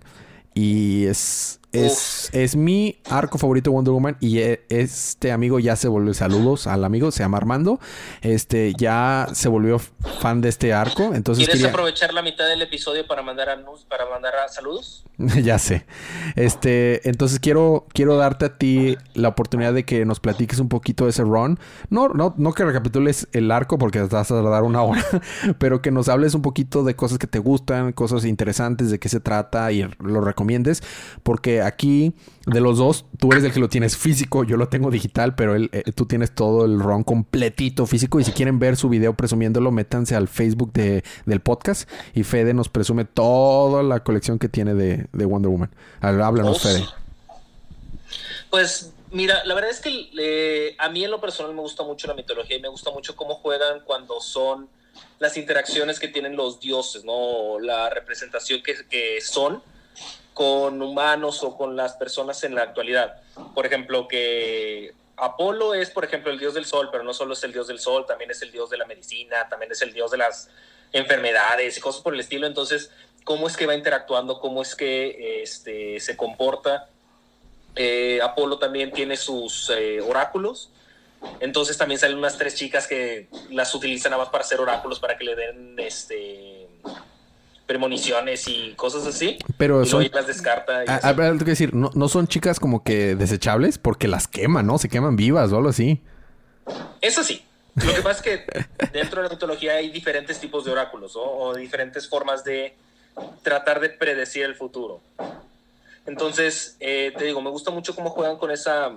y 0.54 1.06
es 1.06 1.59
es, 1.72 2.30
es, 2.32 2.56
mi 2.56 2.98
arco 3.08 3.38
favorito 3.38 3.70
de 3.70 3.74
Wonder 3.74 3.92
Woman 3.92 4.16
y 4.20 4.38
e, 4.38 4.64
este 4.68 5.30
amigo 5.30 5.58
ya 5.60 5.76
se 5.76 5.88
volvió, 5.88 6.14
saludos 6.14 6.66
al 6.66 6.84
amigo, 6.84 7.10
se 7.10 7.22
llama 7.22 7.38
Armando, 7.38 7.78
este 8.22 8.72
ya 8.76 9.28
se 9.32 9.48
volvió 9.48 9.78
fan 9.78 10.40
de 10.40 10.48
este 10.48 10.72
arco, 10.72 11.14
entonces 11.14 11.48
¿Quieres 11.48 11.64
aprovechar 11.64 12.12
la 12.12 12.22
mitad 12.22 12.48
del 12.48 12.62
episodio 12.62 13.06
para 13.06 13.22
mandar 13.22 13.48
a 13.50 13.60
para 13.88 14.08
mandar 14.10 14.34
a 14.36 14.48
saludos? 14.48 15.04
ya 15.42 15.58
sé. 15.58 15.86
Este, 16.34 17.08
entonces 17.08 17.38
quiero 17.38 17.86
quiero 17.92 18.16
darte 18.16 18.46
a 18.46 18.58
ti 18.58 18.96
la 19.14 19.28
oportunidad 19.28 19.72
de 19.72 19.84
que 19.84 20.04
nos 20.04 20.18
platiques 20.18 20.58
un 20.58 20.68
poquito 20.68 21.04
de 21.04 21.10
ese 21.10 21.22
run. 21.22 21.58
No 21.88 22.08
no 22.08 22.34
no 22.36 22.52
que 22.52 22.64
recapitules 22.64 23.28
el 23.32 23.50
arco 23.50 23.78
porque 23.78 24.00
te 24.00 24.06
vas 24.06 24.30
a 24.30 24.42
dar 24.42 24.62
una 24.62 24.82
hora, 24.82 25.04
pero 25.58 25.82
que 25.82 25.90
nos 25.90 26.08
hables 26.08 26.34
un 26.34 26.42
poquito 26.42 26.84
de 26.84 26.96
cosas 26.96 27.18
que 27.18 27.26
te 27.26 27.38
gustan, 27.38 27.92
cosas 27.92 28.24
interesantes, 28.24 28.90
de 28.90 28.98
qué 28.98 29.08
se 29.08 29.20
trata 29.20 29.70
y 29.72 29.88
lo 30.00 30.20
recomiendes, 30.20 30.82
porque 31.22 31.59
aquí 31.62 32.14
de 32.46 32.60
los 32.60 32.78
dos, 32.78 33.04
tú 33.18 33.30
eres 33.32 33.44
el 33.44 33.52
que 33.52 33.60
lo 33.60 33.68
tienes 33.68 33.96
físico, 33.96 34.44
yo 34.44 34.56
lo 34.56 34.68
tengo 34.68 34.90
digital, 34.90 35.34
pero 35.34 35.54
él, 35.54 35.70
eh, 35.72 35.92
tú 35.94 36.06
tienes 36.06 36.34
todo 36.34 36.64
el 36.64 36.80
ROM 36.80 37.04
completito 37.04 37.86
físico. 37.86 38.20
Y 38.20 38.24
si 38.24 38.32
quieren 38.32 38.58
ver 38.58 38.76
su 38.76 38.88
video 38.88 39.14
presumiéndolo, 39.14 39.70
métanse 39.70 40.14
al 40.14 40.28
Facebook 40.28 40.72
de, 40.72 41.04
del 41.26 41.40
podcast 41.40 41.88
y 42.14 42.24
Fede 42.24 42.54
nos 42.54 42.68
presume 42.68 43.04
toda 43.04 43.82
la 43.82 44.02
colección 44.02 44.38
que 44.38 44.48
tiene 44.48 44.74
de, 44.74 45.06
Wonder 45.12 45.50
Woman. 45.50 45.70
Háblanos, 46.00 46.62
Fede. 46.62 46.84
Pues 48.50 48.92
mira, 49.12 49.44
la 49.44 49.54
verdad 49.54 49.70
es 49.70 49.80
que 49.80 50.76
a 50.78 50.88
mí 50.88 51.04
en 51.04 51.10
lo 51.10 51.20
personal 51.20 51.54
me 51.54 51.60
gusta 51.60 51.82
mucho 51.84 52.08
la 52.08 52.14
mitología 52.14 52.56
y 52.56 52.60
me 52.60 52.68
gusta 52.68 52.90
mucho 52.90 53.14
cómo 53.14 53.34
juegan 53.34 53.80
cuando 53.84 54.20
son 54.20 54.68
las 55.18 55.36
interacciones 55.36 56.00
que 56.00 56.08
tienen 56.08 56.34
los 56.34 56.60
dioses, 56.60 57.04
¿no? 57.04 57.60
La 57.60 57.90
representación 57.90 58.62
que, 58.62 58.74
que 58.88 59.20
son 59.20 59.62
con 60.34 60.80
humanos 60.80 61.42
o 61.42 61.56
con 61.56 61.76
las 61.76 61.94
personas 61.94 62.42
en 62.44 62.54
la 62.54 62.62
actualidad. 62.62 63.20
Por 63.54 63.66
ejemplo, 63.66 64.08
que 64.08 64.94
Apolo 65.16 65.74
es, 65.74 65.90
por 65.90 66.04
ejemplo, 66.04 66.32
el 66.32 66.38
dios 66.38 66.54
del 66.54 66.64
sol, 66.64 66.88
pero 66.90 67.04
no 67.04 67.12
solo 67.12 67.34
es 67.34 67.44
el 67.44 67.52
dios 67.52 67.66
del 67.66 67.78
sol, 67.78 68.06
también 68.06 68.30
es 68.30 68.40
el 68.42 68.50
dios 68.50 68.70
de 68.70 68.78
la 68.78 68.86
medicina, 68.86 69.48
también 69.48 69.70
es 69.72 69.82
el 69.82 69.92
dios 69.92 70.10
de 70.10 70.18
las 70.18 70.48
enfermedades 70.92 71.76
y 71.76 71.80
cosas 71.80 72.02
por 72.02 72.14
el 72.14 72.20
estilo. 72.20 72.46
Entonces, 72.46 72.90
¿cómo 73.24 73.46
es 73.46 73.56
que 73.56 73.66
va 73.66 73.74
interactuando? 73.74 74.40
¿Cómo 74.40 74.62
es 74.62 74.74
que 74.74 75.42
este, 75.42 76.00
se 76.00 76.16
comporta? 76.16 76.88
Eh, 77.76 78.20
Apolo 78.22 78.58
también 78.58 78.92
tiene 78.92 79.16
sus 79.16 79.70
eh, 79.70 80.00
oráculos. 80.00 80.70
Entonces 81.40 81.76
también 81.76 82.00
salen 82.00 82.16
unas 82.16 82.38
tres 82.38 82.54
chicas 82.54 82.86
que 82.86 83.28
las 83.50 83.74
utilizan 83.74 84.10
nada 84.10 84.22
más 84.22 84.32
para 84.32 84.42
hacer 84.42 84.58
oráculos, 84.58 85.00
para 85.00 85.18
que 85.18 85.24
le 85.24 85.36
den 85.36 85.78
este 85.78 86.66
premoniciones 87.70 88.48
y 88.48 88.72
cosas 88.74 89.06
así. 89.06 89.38
Pero 89.56 89.84
son... 89.84 90.04
las 90.12 90.26
descarta. 90.26 90.82
a, 90.82 91.12
ver, 91.12 91.38
que 91.38 91.44
decir, 91.44 91.72
no, 91.72 91.92
no 91.94 92.08
son 92.08 92.26
chicas 92.26 92.58
como 92.58 92.82
que 92.82 93.14
desechables 93.14 93.78
porque 93.78 94.08
las 94.08 94.26
queman, 94.26 94.66
¿no? 94.66 94.76
Se 94.76 94.88
queman 94.88 95.14
vivas 95.14 95.52
o 95.52 95.56
algo 95.56 95.68
así. 95.68 96.02
Eso 97.00 97.22
sí. 97.22 97.44
Lo 97.76 97.94
que 97.94 98.02
pasa 98.02 98.10
es 98.10 98.22
que 98.22 98.88
dentro 98.92 99.22
de 99.22 99.28
la 99.28 99.34
mitología 99.34 99.74
hay 99.74 99.88
diferentes 99.90 100.40
tipos 100.40 100.64
de 100.64 100.72
oráculos 100.72 101.12
o 101.14 101.54
diferentes 101.54 102.08
formas 102.08 102.42
de 102.42 102.74
tratar 103.44 103.78
de 103.78 103.90
predecir 103.90 104.42
el 104.46 104.56
futuro. 104.56 105.00
Entonces, 106.06 106.76
eh, 106.80 107.12
te 107.16 107.26
digo, 107.26 107.40
me 107.40 107.50
gusta 107.50 107.70
mucho 107.70 107.94
cómo 107.94 108.10
juegan 108.10 108.36
con 108.36 108.50
esa 108.50 108.90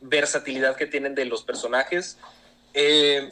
versatilidad 0.00 0.74
que 0.74 0.86
tienen 0.86 1.14
de 1.14 1.26
los 1.26 1.42
personajes. 1.42 2.16
Eh, 2.72 3.28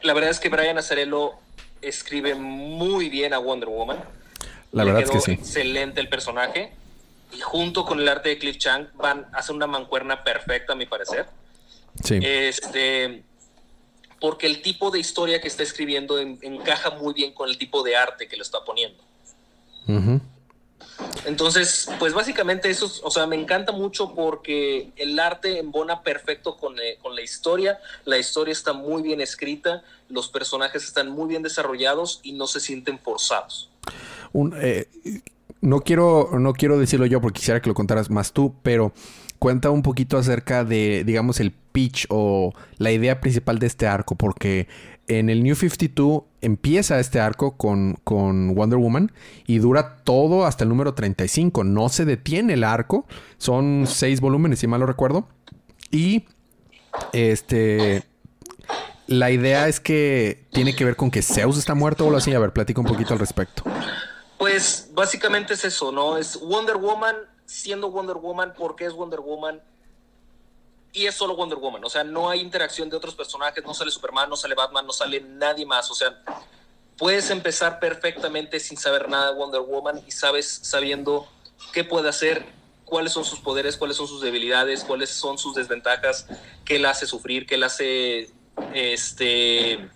la 0.00 0.14
verdad 0.14 0.30
es 0.30 0.40
que 0.40 0.48
Brian 0.48 0.78
Azarello 0.78 1.34
escribe 1.82 2.34
muy 2.34 3.10
bien 3.10 3.34
a 3.34 3.38
Wonder 3.38 3.68
Woman. 3.68 3.98
La 4.72 4.84
verdad 4.84 5.02
es 5.02 5.10
que 5.10 5.20
sí. 5.20 5.32
Excelente 5.32 6.00
el 6.00 6.08
personaje. 6.08 6.72
Y 7.32 7.40
junto 7.40 7.84
con 7.86 7.98
el 8.00 8.08
arte 8.08 8.28
de 8.30 8.38
Cliff 8.38 8.58
Chang 8.58 8.88
van 8.94 9.26
a 9.32 9.38
hacer 9.38 9.54
una 9.54 9.66
mancuerna 9.66 10.22
perfecta, 10.24 10.72
a 10.74 10.76
mi 10.76 10.86
parecer. 10.86 11.26
Sí. 12.04 12.18
Este, 12.22 13.22
porque 14.20 14.46
el 14.46 14.60
tipo 14.62 14.90
de 14.90 14.98
historia 14.98 15.40
que 15.40 15.48
está 15.48 15.62
escribiendo 15.62 16.18
en- 16.18 16.38
encaja 16.42 16.90
muy 16.90 17.14
bien 17.14 17.32
con 17.32 17.48
el 17.48 17.56
tipo 17.58 17.82
de 17.82 17.96
arte 17.96 18.28
que 18.28 18.36
lo 18.36 18.42
está 18.42 18.64
poniendo. 18.64 19.02
Entonces, 21.24 21.88
pues 21.98 22.12
básicamente 22.12 22.68
eso, 22.70 22.86
es- 22.86 23.00
o 23.02 23.10
sea, 23.10 23.26
me 23.26 23.36
encanta 23.36 23.72
mucho 23.72 24.14
porque 24.14 24.90
el 24.96 25.18
arte 25.18 25.58
embona 25.58 26.02
perfecto 26.02 26.56
con, 26.56 26.78
eh, 26.78 26.98
con 27.00 27.14
la 27.14 27.22
historia, 27.22 27.78
la 28.04 28.18
historia 28.18 28.52
está 28.52 28.72
muy 28.72 29.02
bien 29.02 29.20
escrita, 29.20 29.82
los 30.08 30.28
personajes 30.28 30.84
están 30.84 31.10
muy 31.10 31.28
bien 31.28 31.42
desarrollados 31.42 32.20
y 32.22 32.32
no 32.32 32.46
se 32.46 32.60
sienten 32.60 32.98
forzados. 32.98 33.68
Eh, 34.60 34.88
no 35.60 35.80
quiero, 35.80 36.30
no 36.38 36.52
quiero 36.52 36.78
decirlo 36.78 37.06
yo 37.06 37.20
porque 37.20 37.38
quisiera 37.38 37.60
que 37.60 37.68
lo 37.68 37.74
contaras 37.74 38.10
más 38.10 38.32
tú, 38.32 38.54
pero 38.62 38.92
cuenta 39.38 39.70
un 39.70 39.82
poquito 39.82 40.18
acerca 40.18 40.64
de, 40.64 41.04
digamos, 41.04 41.40
el 41.40 41.52
pitch 41.52 42.06
o 42.10 42.52
la 42.78 42.92
idea 42.92 43.20
principal 43.20 43.58
de 43.58 43.66
este 43.66 43.86
arco, 43.86 44.14
porque 44.14 44.68
en 45.08 45.30
el 45.30 45.42
New 45.42 45.54
52 45.54 46.22
empieza 46.40 47.00
este 47.00 47.20
arco 47.20 47.56
con, 47.56 47.98
con 48.04 48.54
Wonder 48.54 48.78
Woman 48.78 49.12
y 49.46 49.58
dura 49.58 49.96
todo 50.04 50.46
hasta 50.46 50.64
el 50.64 50.70
número 50.70 50.94
35. 50.94 51.64
No 51.64 51.88
se 51.88 52.04
detiene 52.04 52.54
el 52.54 52.64
arco. 52.64 53.06
Son 53.38 53.84
seis 53.86 54.20
volúmenes, 54.20 54.60
si 54.60 54.66
mal 54.66 54.80
lo 54.80 54.86
recuerdo. 54.86 55.28
Y 55.90 56.24
este. 57.12 58.04
La 59.08 59.30
idea 59.30 59.68
es 59.68 59.80
que 59.80 60.44
tiene 60.52 60.74
que 60.74 60.84
ver 60.84 60.96
con 60.96 61.10
que 61.10 61.20
Zeus 61.20 61.58
está 61.58 61.74
muerto 61.74 62.04
o 62.04 62.06
algo 62.06 62.18
así. 62.18 62.32
A 62.32 62.38
ver, 62.38 62.52
platica 62.52 62.80
un 62.80 62.86
poquito 62.86 63.12
al 63.12 63.18
respecto. 63.18 63.64
Pues 64.42 64.88
básicamente 64.90 65.54
es 65.54 65.64
eso, 65.64 65.92
¿no? 65.92 66.16
Es 66.16 66.40
Wonder 66.40 66.76
Woman 66.76 67.14
siendo 67.46 67.92
Wonder 67.92 68.16
Woman 68.16 68.54
porque 68.58 68.84
es 68.84 68.92
Wonder 68.92 69.20
Woman 69.20 69.62
y 70.92 71.06
es 71.06 71.14
solo 71.14 71.36
Wonder 71.36 71.58
Woman. 71.58 71.84
O 71.84 71.88
sea, 71.88 72.02
no 72.02 72.28
hay 72.28 72.40
interacción 72.40 72.90
de 72.90 72.96
otros 72.96 73.14
personajes, 73.14 73.62
no 73.62 73.72
sale 73.72 73.92
Superman, 73.92 74.28
no 74.28 74.34
sale 74.34 74.56
Batman, 74.56 74.84
no 74.84 74.92
sale 74.92 75.20
nadie 75.20 75.64
más. 75.64 75.88
O 75.92 75.94
sea, 75.94 76.24
puedes 76.98 77.30
empezar 77.30 77.78
perfectamente 77.78 78.58
sin 78.58 78.76
saber 78.76 79.08
nada 79.08 79.30
de 79.30 79.38
Wonder 79.38 79.60
Woman 79.60 80.02
y 80.08 80.10
sabes 80.10 80.58
sabiendo 80.64 81.28
qué 81.72 81.84
puede 81.84 82.08
hacer, 82.08 82.44
cuáles 82.84 83.12
son 83.12 83.24
sus 83.24 83.38
poderes, 83.38 83.76
cuáles 83.76 83.96
son 83.96 84.08
sus 84.08 84.22
debilidades, 84.22 84.82
cuáles 84.82 85.10
son 85.10 85.38
sus 85.38 85.54
desventajas, 85.54 86.26
qué 86.64 86.80
la 86.80 86.90
hace 86.90 87.06
sufrir, 87.06 87.46
qué 87.46 87.58
la 87.58 87.66
hace 87.66 88.28
este 88.74 89.88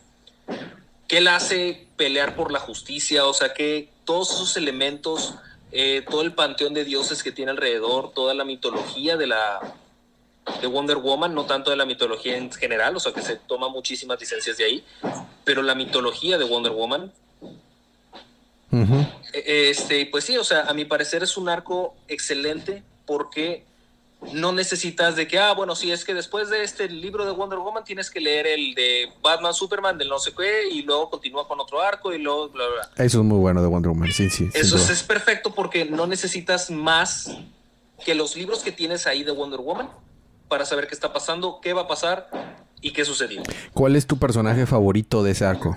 qué 1.09 1.21
la 1.21 1.37
hace 1.37 1.87
pelear 1.97 2.37
por 2.37 2.53
la 2.53 2.59
justicia, 2.59 3.27
o 3.27 3.35
sea 3.35 3.55
que 3.55 3.89
todos 4.05 4.33
esos 4.33 4.57
elementos, 4.57 5.35
eh, 5.73 6.05
todo 6.09 6.23
el 6.23 6.35
panteón 6.35 6.75
de 6.75 6.85
dioses 6.85 7.23
que 7.23 7.33
tiene 7.33 7.51
alrededor, 7.51 8.13
toda 8.13 8.35
la 8.35 8.45
mitología 8.45 9.17
de 9.17 9.27
la 9.27 9.61
de 10.61 10.67
Wonder 10.69 10.99
Woman, 10.99 11.35
no 11.35 11.45
tanto 11.45 11.71
de 11.71 11.77
la 11.77 11.85
mitología 11.85 12.37
en 12.37 12.53
general, 12.53 12.97
o 12.97 13.01
sea 13.01 13.13
que 13.13 13.23
se 13.23 13.37
toma 13.37 13.69
muchísimas 13.69 14.21
licencias 14.21 14.57
de 14.57 14.65
ahí, 14.65 14.85
pero 15.45 15.63
la 15.63 15.75
mitología 15.75 16.39
de 16.39 16.45
Wonder 16.45 16.73
Woman, 16.73 17.13
eh, 18.73 19.71
este, 19.71 20.07
pues 20.07 20.25
sí, 20.25 20.37
o 20.37 20.45
sea, 20.45 20.63
a 20.63 20.75
mi 20.75 20.85
parecer 20.85 21.23
es 21.23 21.37
un 21.37 21.49
arco 21.49 21.95
excelente 22.09 22.83
porque 23.07 23.65
no 24.33 24.53
necesitas 24.53 25.15
de 25.15 25.29
que, 25.29 25.39
ah, 25.39 25.53
bueno, 25.53 25.75
sí, 25.75 25.93
es 25.93 26.05
que 26.05 26.15
después 26.15 26.49
de 26.49 26.63
este 26.63 26.89
libro 26.89 27.25
de 27.25 27.33
Wonder 27.33 27.59
Woman 27.59 27.85
tienes 27.85 28.11
que 28.11 28.21
leer 28.21 28.47
el 28.47 28.75
de 28.75 29.13
Batman, 29.23 29.55
Superman, 29.55 29.99
del 29.99 30.09
no 30.09 30.19
sé 30.19 30.33
qué, 30.37 30.69
y 30.71 30.83
luego 30.83 31.11
continúa 31.11 31.47
con 31.47 31.61
otro 31.61 31.81
arco 31.81 32.13
y 32.13 32.19
luego, 32.19 32.49
bla, 32.49 32.65
bla. 32.67 33.05
Eso 33.05 33.21
es 33.21 33.25
muy 33.25 33.39
bueno 33.39 33.61
de 33.61 33.69
Wonder 33.69 33.91
Woman. 33.91 34.13
Sí, 34.13 34.31
sí. 34.31 34.49
Eso 34.55 34.77
es, 34.77 35.03
perfecto 35.03 35.55
porque 35.55 35.85
no 35.85 36.07
necesitas 36.07 36.71
más 36.71 37.31
que 38.05 38.15
los 38.15 38.37
libros 38.37 38.63
que 38.63 38.73
tienes 38.73 39.07
ahí 39.07 39.23
de 39.23 39.33
Wonder 39.33 39.61
Woman 39.61 39.91
para 40.49 40.65
saber 40.65 40.87
qué 40.87 40.95
está 40.95 41.13
pasando, 41.13 41.61
qué 41.63 41.73
va 41.73 41.83
a 41.83 41.89
pasar 41.89 42.29
y 42.81 42.93
qué 42.93 43.05
sucedió. 43.05 43.43
¿Cuál 43.73 43.97
es 43.97 44.07
tu 44.07 44.19
personaje 44.19 44.67
favorito 44.67 45.23
de 45.23 45.33
ese 45.33 45.45
arco? 45.45 45.77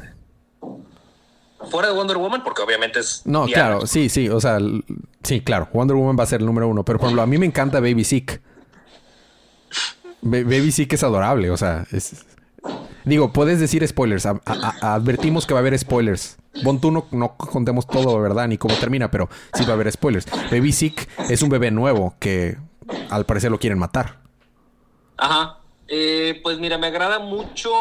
Fuera 1.69 1.89
de 1.89 1.93
Wonder 1.93 2.17
Woman, 2.17 2.43
porque 2.43 2.61
obviamente 2.61 2.99
es... 2.99 3.21
No, 3.25 3.45
Diana. 3.45 3.63
claro, 3.63 3.87
sí, 3.87 4.09
sí, 4.09 4.29
o 4.29 4.39
sea, 4.39 4.59
sí, 5.29 5.41
claro, 5.41 5.69
Wonder 5.73 5.95
Woman 5.95 6.17
va 6.19 6.23
a 6.23 6.27
ser 6.27 6.41
el 6.41 6.45
número 6.45 6.67
uno, 6.67 6.83
pero 6.83 6.99
por 6.99 7.05
ejemplo, 7.07 7.21
a 7.21 7.27
mí 7.27 7.37
me 7.37 7.45
encanta 7.45 7.79
Baby 7.79 8.03
Sick. 8.03 8.41
Ba- 10.21 10.43
Baby 10.43 10.71
Sick 10.71 10.91
es 10.93 11.03
adorable, 11.03 11.49
o 11.51 11.57
sea, 11.57 11.85
es... 11.91 12.25
Digo, 13.05 13.31
puedes 13.31 13.59
decir 13.59 13.87
spoilers, 13.87 14.25
a- 14.25 14.41
a- 14.45 14.75
a- 14.81 14.93
advertimos 14.95 15.45
que 15.47 15.53
va 15.53 15.59
a 15.59 15.61
haber 15.61 15.77
spoilers. 15.79 16.37
Bon, 16.63 16.81
tú 16.81 16.91
no, 16.91 17.05
no 17.11 17.37
contemos 17.37 17.87
todo, 17.87 18.19
¿verdad? 18.19 18.47
Ni 18.47 18.57
cómo 18.57 18.75
termina, 18.75 19.09
pero 19.09 19.29
sí 19.53 19.63
va 19.63 19.69
a 19.69 19.73
haber 19.73 19.89
spoilers. 19.91 20.25
Baby 20.51 20.73
Sick 20.73 21.07
es 21.29 21.41
un 21.41 21.49
bebé 21.49 21.71
nuevo 21.71 22.15
que 22.19 22.57
al 23.09 23.25
parecer 23.25 23.51
lo 23.51 23.59
quieren 23.59 23.79
matar. 23.79 24.17
Ajá. 25.17 25.59
Eh, 25.87 26.39
pues 26.43 26.59
mira, 26.59 26.77
me 26.77 26.87
agrada 26.87 27.19
mucho 27.19 27.71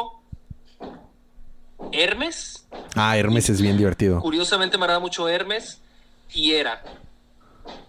Hermes. 1.92 2.66
Ah, 2.94 3.16
Hermes 3.18 3.50
es 3.50 3.60
bien 3.60 3.76
divertido. 3.76 4.20
Curiosamente 4.20 4.78
me 4.78 4.84
agrada 4.84 5.00
mucho 5.00 5.28
Hermes 5.28 5.80
y 6.32 6.52
Era. 6.52 6.82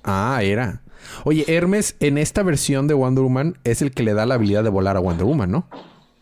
Ah, 0.03 0.39
era. 0.43 0.81
Oye, 1.23 1.45
Hermes 1.47 1.95
en 1.99 2.17
esta 2.17 2.43
versión 2.43 2.87
de 2.87 2.93
Wonder 2.93 3.23
Woman 3.23 3.57
es 3.63 3.81
el 3.81 3.91
que 3.91 4.03
le 4.03 4.13
da 4.13 4.25
la 4.25 4.35
habilidad 4.35 4.63
de 4.63 4.69
volar 4.69 4.97
a 4.97 4.99
Wonder 4.99 5.25
Woman, 5.25 5.51
¿no? 5.51 5.67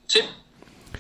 Sí. 0.06 0.20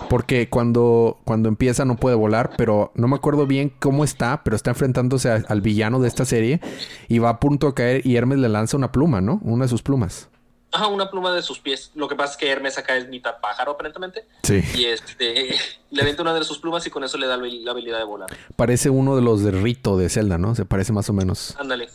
Porque 0.09 0.47
cuando, 0.49 1.17
cuando 1.25 1.49
empieza 1.49 1.83
no 1.85 1.95
puede 1.95 2.15
volar, 2.15 2.51
pero 2.57 2.91
no 2.95 3.07
me 3.07 3.15
acuerdo 3.15 3.47
bien 3.47 3.73
cómo 3.79 4.03
está, 4.03 4.43
pero 4.43 4.55
está 4.55 4.71
enfrentándose 4.71 5.29
a- 5.31 5.43
al 5.47 5.61
villano 5.61 5.99
de 5.99 6.07
esta 6.07 6.23
serie 6.25 6.61
y 7.07 7.19
va 7.19 7.29
a 7.29 7.39
punto 7.39 7.67
de 7.67 7.73
caer 7.73 8.05
y 8.05 8.15
Hermes 8.15 8.39
le 8.39 8.49
lanza 8.49 8.77
una 8.77 8.91
pluma, 8.91 9.21
¿no? 9.21 9.39
Una 9.43 9.65
de 9.65 9.69
sus 9.69 9.81
plumas. 9.81 10.29
Ajá, 10.71 10.87
una 10.87 11.09
pluma 11.09 11.33
de 11.33 11.41
sus 11.41 11.59
pies. 11.59 11.91
Lo 11.95 12.07
que 12.07 12.15
pasa 12.15 12.33
es 12.33 12.37
que 12.37 12.49
Hermes 12.49 12.77
acá 12.77 12.95
es 12.97 13.07
mitad 13.07 13.35
pájaro, 13.41 13.71
aparentemente. 13.71 14.25
Sí. 14.43 14.61
Y 14.75 14.85
este, 14.85 15.55
le 15.91 16.01
aventa 16.01 16.21
una 16.21 16.33
de 16.33 16.43
sus 16.43 16.59
plumas 16.59 16.85
y 16.85 16.89
con 16.89 17.03
eso 17.03 17.17
le 17.17 17.25
da 17.25 17.37
la 17.37 17.71
habilidad 17.71 17.97
de 17.97 18.03
volar. 18.03 18.29
Parece 18.55 18.89
uno 18.89 19.15
de 19.15 19.21
los 19.21 19.43
de 19.43 19.51
Rito 19.51 19.97
de 19.97 20.09
Zelda, 20.09 20.37
¿no? 20.37 20.53
Se 20.55 20.65
parece 20.65 20.93
más 20.93 21.09
o 21.09 21.13
menos. 21.13 21.55
Ándale. 21.57 21.89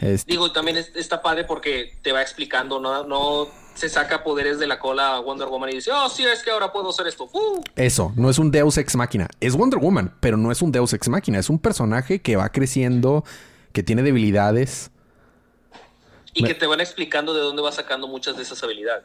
Este, 0.00 0.30
Digo, 0.30 0.52
también 0.52 0.76
es- 0.76 0.92
está 0.94 1.22
padre 1.22 1.44
porque 1.44 1.92
te 2.02 2.12
va 2.12 2.22
explicando, 2.22 2.80
no, 2.80 3.04
no 3.04 3.48
se 3.74 3.88
saca 3.88 4.22
poderes 4.24 4.58
de 4.58 4.66
la 4.66 4.78
cola 4.78 5.16
a 5.16 5.20
Wonder 5.20 5.48
Woman 5.48 5.70
y 5.70 5.74
dice, 5.76 5.90
oh, 5.92 6.08
sí, 6.08 6.24
es 6.24 6.42
que 6.42 6.50
ahora 6.50 6.72
puedo 6.72 6.90
hacer 6.90 7.06
esto. 7.06 7.28
Eso, 7.74 8.12
no 8.16 8.30
es 8.30 8.38
un 8.38 8.50
Deus 8.50 8.78
Ex 8.78 8.96
Máquina. 8.96 9.28
Es 9.40 9.54
Wonder 9.54 9.78
Woman, 9.78 10.14
pero 10.20 10.36
no 10.36 10.50
es 10.50 10.62
un 10.62 10.72
Deus 10.72 10.92
Ex 10.94 11.08
Máquina. 11.08 11.38
Es 11.38 11.50
un 11.50 11.58
personaje 11.58 12.20
que 12.22 12.36
va 12.36 12.48
creciendo, 12.50 13.24
que 13.72 13.82
tiene 13.82 14.02
debilidades. 14.02 14.90
Y 16.38 16.42
Me- 16.42 16.48
que 16.48 16.54
te 16.54 16.66
van 16.66 16.80
explicando 16.80 17.32
de 17.32 17.40
dónde 17.40 17.62
va 17.62 17.72
sacando 17.72 18.06
muchas 18.08 18.36
de 18.36 18.42
esas 18.42 18.62
habilidades. 18.62 19.04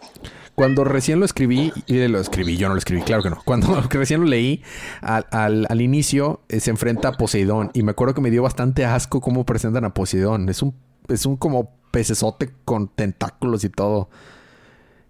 Cuando 0.53 0.83
recién 0.83 1.19
lo 1.19 1.25
escribí, 1.25 1.71
y 1.87 2.07
lo 2.07 2.19
escribí, 2.19 2.57
yo 2.57 2.67
no 2.67 2.73
lo 2.75 2.77
escribí, 2.79 3.01
claro 3.03 3.23
que 3.23 3.29
no. 3.29 3.41
Cuando 3.45 3.81
recién 3.89 4.19
lo 4.21 4.27
leí, 4.27 4.61
al, 5.01 5.25
al- 5.31 5.65
al 5.69 5.81
inicio 5.81 6.41
eh, 6.49 6.59
se 6.59 6.71
enfrenta 6.71 7.07
a 7.07 7.11
Poseidón. 7.13 7.71
Y 7.73 7.83
me 7.83 7.91
acuerdo 7.91 8.13
que 8.13 8.21
me 8.21 8.31
dio 8.31 8.43
bastante 8.43 8.83
asco 8.85 9.21
cómo 9.21 9.45
presentan 9.45 9.85
a 9.85 9.93
Poseidón. 9.93 10.49
Es 10.49 10.61
un, 10.61 10.75
es 11.07 11.25
un 11.25 11.37
como 11.37 11.73
pecesote 11.91 12.53
con 12.65 12.89
tentáculos 12.89 13.63
y 13.63 13.69
todo. 13.69 14.09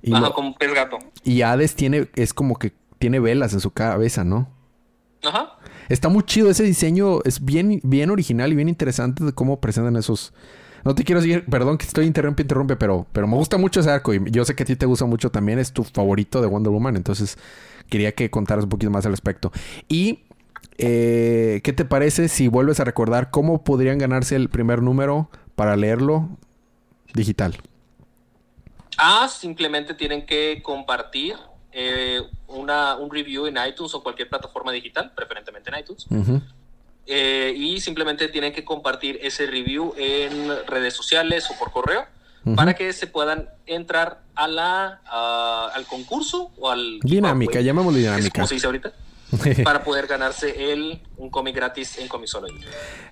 Y, 0.04 0.14
Ajá, 0.14 0.28
lo- 0.28 0.34
como 0.34 0.56
pez 0.56 0.74
gato. 0.74 1.00
y 1.24 1.42
Hades 1.42 1.76
tiene, 1.76 2.10
es 2.16 2.34
como 2.34 2.58
que 2.58 2.74
tiene 3.00 3.20
velas 3.20 3.54
en 3.54 3.60
su 3.62 3.72
cabeza, 3.72 4.24
¿no? 4.24 4.48
Ajá. 5.24 5.58
Está 5.90 6.10
muy 6.10 6.24
chido 6.24 6.50
ese 6.50 6.64
diseño, 6.64 7.20
es 7.26 7.44
bien, 7.44 7.80
bien 7.84 8.10
original 8.12 8.52
y 8.52 8.56
bien 8.56 8.70
interesante 8.70 9.24
de 9.24 9.34
cómo 9.34 9.60
presentan 9.60 9.96
esos. 9.96 10.34
No 10.84 10.96
te 10.96 11.04
quiero 11.04 11.22
seguir, 11.22 11.46
perdón 11.46 11.78
que 11.78 11.86
estoy 11.86 12.06
interrumpe, 12.06 12.42
interrumpe, 12.42 12.76
pero, 12.76 13.06
pero 13.12 13.28
me 13.28 13.36
gusta 13.36 13.58
mucho 13.58 13.80
ese 13.80 13.92
arco 13.92 14.14
y 14.14 14.32
yo 14.32 14.46
sé 14.46 14.56
que 14.56 14.64
a 14.64 14.66
ti 14.66 14.76
te 14.76 14.86
gusta 14.86 15.06
mucho 15.06 15.30
también, 15.30 15.60
es 15.60 15.74
tu 15.74 15.84
favorito 15.84 16.42
de 16.42 16.48
Wonder 16.48 16.72
Woman, 16.72 16.96
entonces 16.96 17.38
quería 17.90 18.14
que 18.14 18.30
contaras 18.30 18.64
un 18.64 18.70
poquito 18.70 18.92
más 18.92 19.06
al 19.06 19.12
respecto. 19.12 19.52
Y, 19.88 20.24
eh, 20.78 21.62
¿qué 21.64 21.74
te 21.74 21.86
parece 21.86 22.30
si 22.30 22.48
vuelves 22.48 22.80
a 22.80 22.84
recordar 22.84 23.30
cómo 23.30 23.64
podrían 23.64 23.98
ganarse 23.98 24.36
el 24.36 24.50
primer 24.50 24.82
número 24.82 25.30
para 25.56 25.76
leerlo 25.76 26.30
digital? 27.14 27.58
Ah, 28.98 29.28
simplemente 29.28 29.94
tienen 29.94 30.26
que 30.26 30.62
compartir 30.64 31.36
eh, 31.72 32.22
una, 32.48 32.96
un 32.96 33.10
review 33.10 33.46
en 33.46 33.56
iTunes 33.68 33.94
o 33.94 34.04
cualquier 34.04 34.30
plataforma 34.30 34.72
digital, 34.72 35.12
preferentemente 35.16 35.70
en 35.70 35.80
iTunes. 35.80 36.06
Ujú. 36.10 36.42
Eh, 37.14 37.54
y 37.58 37.82
simplemente 37.82 38.30
tienen 38.30 38.54
que 38.54 38.64
compartir 38.64 39.20
ese 39.22 39.46
review 39.46 39.94
en 39.98 40.48
redes 40.66 40.94
sociales 40.94 41.50
o 41.52 41.60
por 41.60 41.72
correo 41.72 42.06
para 42.56 42.74
que 42.74 42.94
se 42.94 43.06
puedan 43.06 43.50
entrar 43.68 44.22
a 44.34 44.48
la, 44.48 45.02
a- 45.06 45.70
al 45.76 45.86
concurso 45.88 46.52
o 46.58 46.70
al... 46.72 47.00
Dinámica, 47.04 47.60
giveaway, 47.60 47.66
llamémosle 47.66 48.00
que 48.00 48.06
es 48.06 48.12
dinámica. 48.16 48.34
como 48.40 48.48
se 48.48 48.54
dice 48.56 48.66
ahorita, 48.68 48.94
para 49.66 49.84
poder 49.84 50.08
ganarse 50.08 50.72
el, 50.72 51.02
un 51.18 51.30
cómic 51.30 51.54
gratis 51.56 51.98
en 51.98 52.08
Comicsology. 52.08 52.56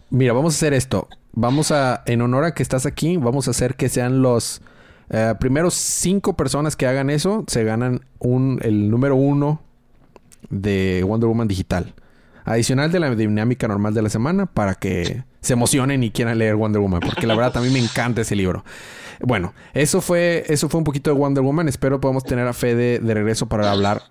Mira, 0.10 0.32
vamos 0.34 0.54
a 0.54 0.58
hacer 0.58 0.74
esto. 0.74 1.10
Vamos 1.34 1.72
a, 1.72 2.02
en 2.06 2.22
honor 2.22 2.46
a 2.46 2.54
que 2.54 2.64
estás 2.64 2.86
aquí, 2.86 3.18
vamos 3.18 3.48
a 3.48 3.52
hacer 3.52 3.76
que 3.76 3.90
sean 3.90 4.22
los 4.22 4.62
eh, 5.10 5.34
primeros 5.42 5.74
cinco 5.74 6.38
personas 6.38 6.76
que 6.78 6.88
hagan 6.88 7.10
eso, 7.10 7.44
se 7.48 7.64
ganan 7.66 8.06
un, 8.20 8.60
el 8.64 8.90
número 8.90 9.16
uno 9.18 9.62
de 10.50 11.04
Wonder 11.06 11.28
Woman 11.28 11.48
digital. 11.50 11.94
Adicional 12.50 12.92
de 12.92 13.00
la 13.00 13.14
dinámica 13.14 13.68
normal 13.68 13.94
de 13.94 14.02
la 14.02 14.10
semana 14.10 14.48
para 14.48 14.74
que 14.74 15.24
se 15.40 15.54
emocionen 15.54 16.02
y 16.02 16.10
quieran 16.10 16.40
leer 16.40 16.56
Wonder 16.56 16.82
Woman, 16.82 17.02
porque 17.02 17.28
la 17.28 17.36
verdad 17.36 17.58
a 17.58 17.62
mí 17.62 17.70
me 17.70 17.78
encanta 17.78 18.22
ese 18.22 18.36
libro. 18.36 18.66
Bueno, 19.22 19.54
eso 19.76 20.02
fue, 20.02 20.46
eso 20.48 20.68
fue 20.68 20.80
un 20.80 20.84
poquito 20.84 21.14
de 21.14 21.16
Wonder 21.20 21.44
Woman. 21.44 21.68
Espero 21.68 22.02
podamos 22.02 22.24
tener 22.24 22.48
a 22.48 22.54
Fede 22.54 22.98
de 22.98 23.14
regreso 23.14 23.46
para 23.46 23.72
hablar 23.72 24.02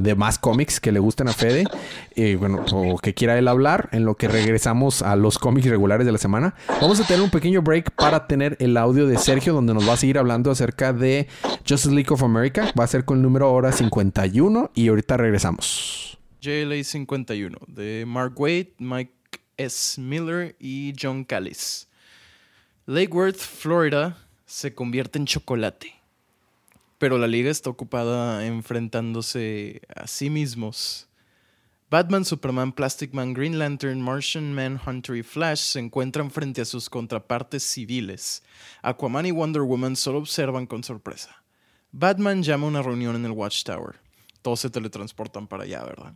de 0.00 0.14
más 0.14 0.38
cómics 0.38 0.78
que 0.78 0.92
le 0.92 1.00
gusten 1.00 1.26
a 1.26 1.32
Fede, 1.32 1.64
y 2.14 2.36
bueno, 2.36 2.64
o 2.70 2.98
que 2.98 3.14
quiera 3.14 3.36
él 3.36 3.48
hablar, 3.48 3.88
en 3.90 4.04
lo 4.04 4.14
que 4.14 4.28
regresamos 4.28 5.02
a 5.02 5.16
los 5.16 5.40
cómics 5.40 5.66
regulares 5.66 6.06
de 6.06 6.12
la 6.12 6.18
semana. 6.18 6.54
Vamos 6.80 7.00
a 7.00 7.04
tener 7.04 7.20
un 7.20 7.30
pequeño 7.30 7.62
break 7.62 7.90
para 7.96 8.28
tener 8.28 8.56
el 8.60 8.76
audio 8.76 9.08
de 9.08 9.18
Sergio, 9.18 9.54
donde 9.54 9.74
nos 9.74 9.88
va 9.88 9.94
a 9.94 9.96
seguir 9.96 10.18
hablando 10.18 10.52
acerca 10.52 10.92
de 10.92 11.26
Justice 11.68 11.90
League 11.90 12.12
of 12.12 12.22
America. 12.22 12.70
Va 12.78 12.84
a 12.84 12.86
ser 12.86 13.04
con 13.04 13.16
el 13.16 13.22
número 13.22 13.46
ahora 13.46 13.72
51 13.72 14.70
y 14.74 14.88
ahorita 14.88 15.16
regresamos. 15.16 16.13
JLA 16.44 16.84
51 16.84 17.56
de 17.68 18.04
Mark 18.06 18.38
Waid, 18.38 18.66
Mike 18.76 19.14
S. 19.56 19.98
Miller 19.98 20.54
y 20.60 20.92
John 21.00 21.24
Callis. 21.24 21.88
Lake 22.84 23.14
Worth, 23.14 23.38
Florida, 23.38 24.18
se 24.44 24.74
convierte 24.74 25.18
en 25.18 25.24
chocolate. 25.24 25.94
Pero 26.98 27.16
la 27.16 27.26
liga 27.26 27.50
está 27.50 27.70
ocupada 27.70 28.44
enfrentándose 28.44 29.80
a 29.96 30.06
sí 30.06 30.28
mismos. 30.28 31.08
Batman, 31.88 32.26
Superman, 32.26 32.72
Plastic 32.72 33.14
Man, 33.14 33.32
Green 33.32 33.58
Lantern, 33.58 34.02
Martian 34.02 34.52
Manhunter 34.52 35.16
y 35.16 35.22
Flash 35.22 35.60
se 35.60 35.78
encuentran 35.78 36.30
frente 36.30 36.60
a 36.60 36.66
sus 36.66 36.90
contrapartes 36.90 37.62
civiles. 37.62 38.42
Aquaman 38.82 39.24
y 39.24 39.30
Wonder 39.30 39.62
Woman 39.62 39.96
solo 39.96 40.18
observan 40.18 40.66
con 40.66 40.84
sorpresa. 40.84 41.42
Batman 41.90 42.42
llama 42.42 42.66
a 42.66 42.68
una 42.68 42.82
reunión 42.82 43.16
en 43.16 43.24
el 43.24 43.32
Watchtower. 43.32 43.98
Todos 44.42 44.60
se 44.60 44.68
teletransportan 44.68 45.46
para 45.46 45.62
allá, 45.62 45.82
¿verdad? 45.84 46.14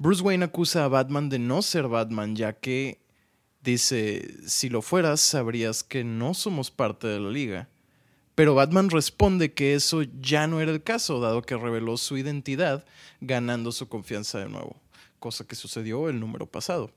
Bruce 0.00 0.22
Wayne 0.22 0.46
acusa 0.46 0.86
a 0.86 0.88
Batman 0.88 1.28
de 1.28 1.38
no 1.38 1.60
ser 1.60 1.86
Batman, 1.86 2.34
ya 2.34 2.54
que 2.54 3.02
dice, 3.60 4.34
si 4.48 4.70
lo 4.70 4.80
fueras, 4.80 5.20
sabrías 5.20 5.84
que 5.84 6.04
no 6.04 6.32
somos 6.32 6.70
parte 6.70 7.06
de 7.06 7.20
la 7.20 7.28
liga. 7.28 7.68
Pero 8.34 8.54
Batman 8.54 8.88
responde 8.88 9.52
que 9.52 9.74
eso 9.74 10.00
ya 10.22 10.46
no 10.46 10.62
era 10.62 10.72
el 10.72 10.82
caso, 10.82 11.20
dado 11.20 11.42
que 11.42 11.54
reveló 11.54 11.98
su 11.98 12.16
identidad, 12.16 12.86
ganando 13.20 13.72
su 13.72 13.90
confianza 13.90 14.38
de 14.38 14.48
nuevo, 14.48 14.80
cosa 15.18 15.46
que 15.46 15.54
sucedió 15.54 16.08
el 16.08 16.18
número 16.18 16.46
pasado. 16.46 16.90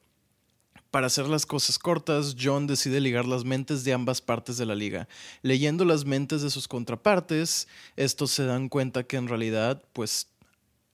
Para 0.90 1.08
hacer 1.08 1.28
las 1.28 1.46
cosas 1.46 1.78
cortas, 1.80 2.38
John 2.42 2.68
decide 2.68 3.02
ligar 3.02 3.26
las 3.26 3.44
mentes 3.44 3.84
de 3.84 3.92
ambas 3.92 4.22
partes 4.22 4.56
de 4.56 4.66
la 4.66 4.76
liga. 4.76 5.10
Leyendo 5.42 5.84
las 5.84 6.06
mentes 6.06 6.42
de 6.42 6.50
sus 6.50 6.70
contrapartes, 6.70 7.68
estos 7.98 8.32
se 8.32 8.46
dan 8.46 8.70
cuenta 8.70 9.04
que 9.04 9.18
en 9.18 9.28
realidad, 9.28 9.84
pues, 9.92 10.30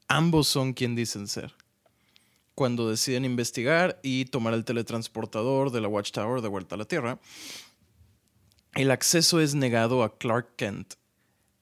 ambos 0.07 0.47
son 0.47 0.73
quien 0.73 0.95
dicen 0.95 1.27
ser. 1.27 1.58
Cuando 2.59 2.89
deciden 2.89 3.23
investigar 3.23 4.01
y 4.03 4.25
tomar 4.25 4.53
el 4.53 4.65
teletransportador 4.65 5.71
de 5.71 5.79
la 5.79 5.87
Watchtower 5.87 6.41
de 6.41 6.49
vuelta 6.49 6.75
a 6.75 6.77
la 6.77 6.83
Tierra, 6.83 7.17
el 8.75 8.91
acceso 8.91 9.39
es 9.39 9.55
negado 9.55 10.03
a 10.03 10.17
Clark 10.17 10.57
Kent. 10.57 10.95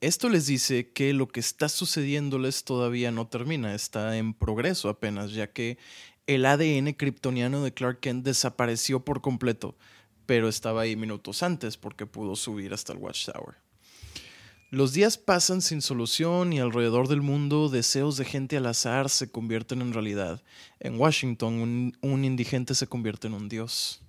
Esto 0.01 0.27
les 0.27 0.47
dice 0.47 0.91
que 0.93 1.13
lo 1.13 1.27
que 1.27 1.39
está 1.39 1.69
sucediéndoles 1.69 2.63
todavía 2.63 3.11
no 3.11 3.27
termina, 3.27 3.75
está 3.75 4.17
en 4.17 4.33
progreso 4.33 4.89
apenas, 4.89 5.33
ya 5.33 5.51
que 5.51 5.77
el 6.25 6.47
ADN 6.47 6.93
kryptoniano 6.93 7.63
de 7.63 7.75
Clark 7.75 7.99
Kent 7.99 8.25
desapareció 8.25 9.05
por 9.05 9.21
completo, 9.21 9.77
pero 10.25 10.49
estaba 10.49 10.81
ahí 10.81 10.95
minutos 10.95 11.43
antes 11.43 11.77
porque 11.77 12.07
pudo 12.07 12.35
subir 12.35 12.73
hasta 12.73 12.93
el 12.93 12.97
Watchtower. 12.97 13.66
Los 14.69 14.91
días 14.91 15.17
pasan 15.17 15.61
sin 15.61 15.81
solución 15.81 16.51
y 16.51 16.59
alrededor 16.59 17.07
del 17.07 17.21
mundo 17.21 17.69
deseos 17.69 18.17
de 18.17 18.25
gente 18.25 18.57
al 18.57 18.65
azar 18.65 19.09
se 19.09 19.31
convierten 19.31 19.81
en 19.81 19.93
realidad. 19.93 20.43
En 20.81 20.99
Washington 20.99 21.93
un, 22.01 22.25
indigente 22.25 22.75
se 22.75 22.85
convierte 22.85 23.27
en 23.27 23.33
un 23.33 23.47
dios. 23.47 24.01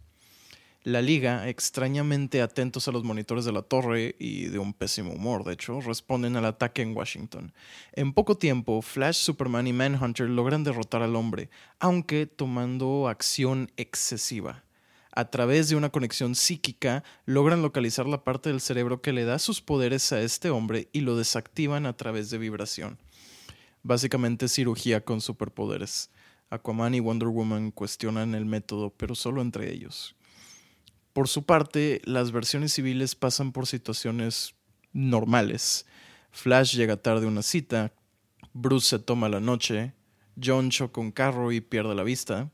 La 0.83 1.01
liga, 1.01 1.49
extrañamente 1.49 2.43
atentos 2.43 2.89
a 2.89 2.91
los 2.91 3.05
monitores 3.05 3.45
de 3.45 3.53
la 3.53 3.63
torre 3.63 4.17
y 4.19 4.47
de 4.47 4.59
un 4.59 4.73
pésimo 4.73 5.13
humor, 5.13 5.45
de 5.45 5.53
hecho, 5.53 5.81
responden 5.81 6.35
al 6.35 6.47
ataque 6.47 6.83
en 6.83 6.97
Washington. 6.97 7.53
En 7.93 8.13
poco 8.13 8.37
tiempo, 8.37 8.83
Flash, 8.83 9.17
Superman 9.17 9.69
y 9.69 9.73
Manhunter 9.73 10.29
logran 10.29 10.65
derrotar 10.65 11.03
al 11.03 11.15
hombre, 11.15 11.51
aunque 11.79 12.27
tomando 12.27 13.07
acción 13.07 13.71
excesiva. 13.77 14.65
A 15.19 15.33
través 15.33 15.69
de 15.69 15.75
una 15.75 15.91
conexión 15.91 16.37
psíquica, 16.37 17.03
logran 17.27 17.61
localizar 17.61 18.07
la 18.07 18.23
parte 18.23 18.51
del 18.51 18.61
cerebro 18.61 19.03
que 19.03 19.13
le 19.13 19.25
da 19.25 19.41
sus 19.41 19.61
poderes 19.61 20.13
a 20.13 20.21
este 20.21 20.49
hombre 20.49 20.91
y 20.93 21.01
lo 21.01 21.17
desactivan 21.17 21.87
a 21.87 21.97
través 21.97 22.31
de 22.31 22.39
vibración. 22.39 23.01
Básicamente 23.83 24.47
cirugía 24.47 25.05
con 25.05 25.21
superpoderes. 25.21 26.13
Aquaman 26.51 26.95
y 26.95 27.01
Wonder 27.01 27.31
Woman 27.31 27.73
cuestionan 27.73 28.37
el 28.37 28.45
método, 28.45 28.95
pero 28.97 29.17
solo 29.17 29.43
entre 29.43 29.73
ellos. 29.73 30.15
Por 31.13 31.27
su 31.27 31.43
parte, 31.43 32.01
las 32.05 32.31
versiones 32.31 32.73
civiles 32.73 33.17
pasan 33.17 33.51
por 33.51 33.67
situaciones 33.67 34.55
normales. 34.93 35.85
Flash 36.31 36.77
llega 36.77 36.97
tarde 36.97 37.25
a 37.25 37.29
una 37.29 37.43
cita, 37.43 37.93
Bruce 38.53 38.87
se 38.87 38.99
toma 39.01 39.29
la 39.29 39.41
noche, 39.41 39.95
John 40.41 40.71
choca 40.71 41.01
un 41.01 41.11
carro 41.11 41.51
y 41.51 41.61
pierde 41.61 41.97
la 41.97 42.05
vista, 42.05 42.53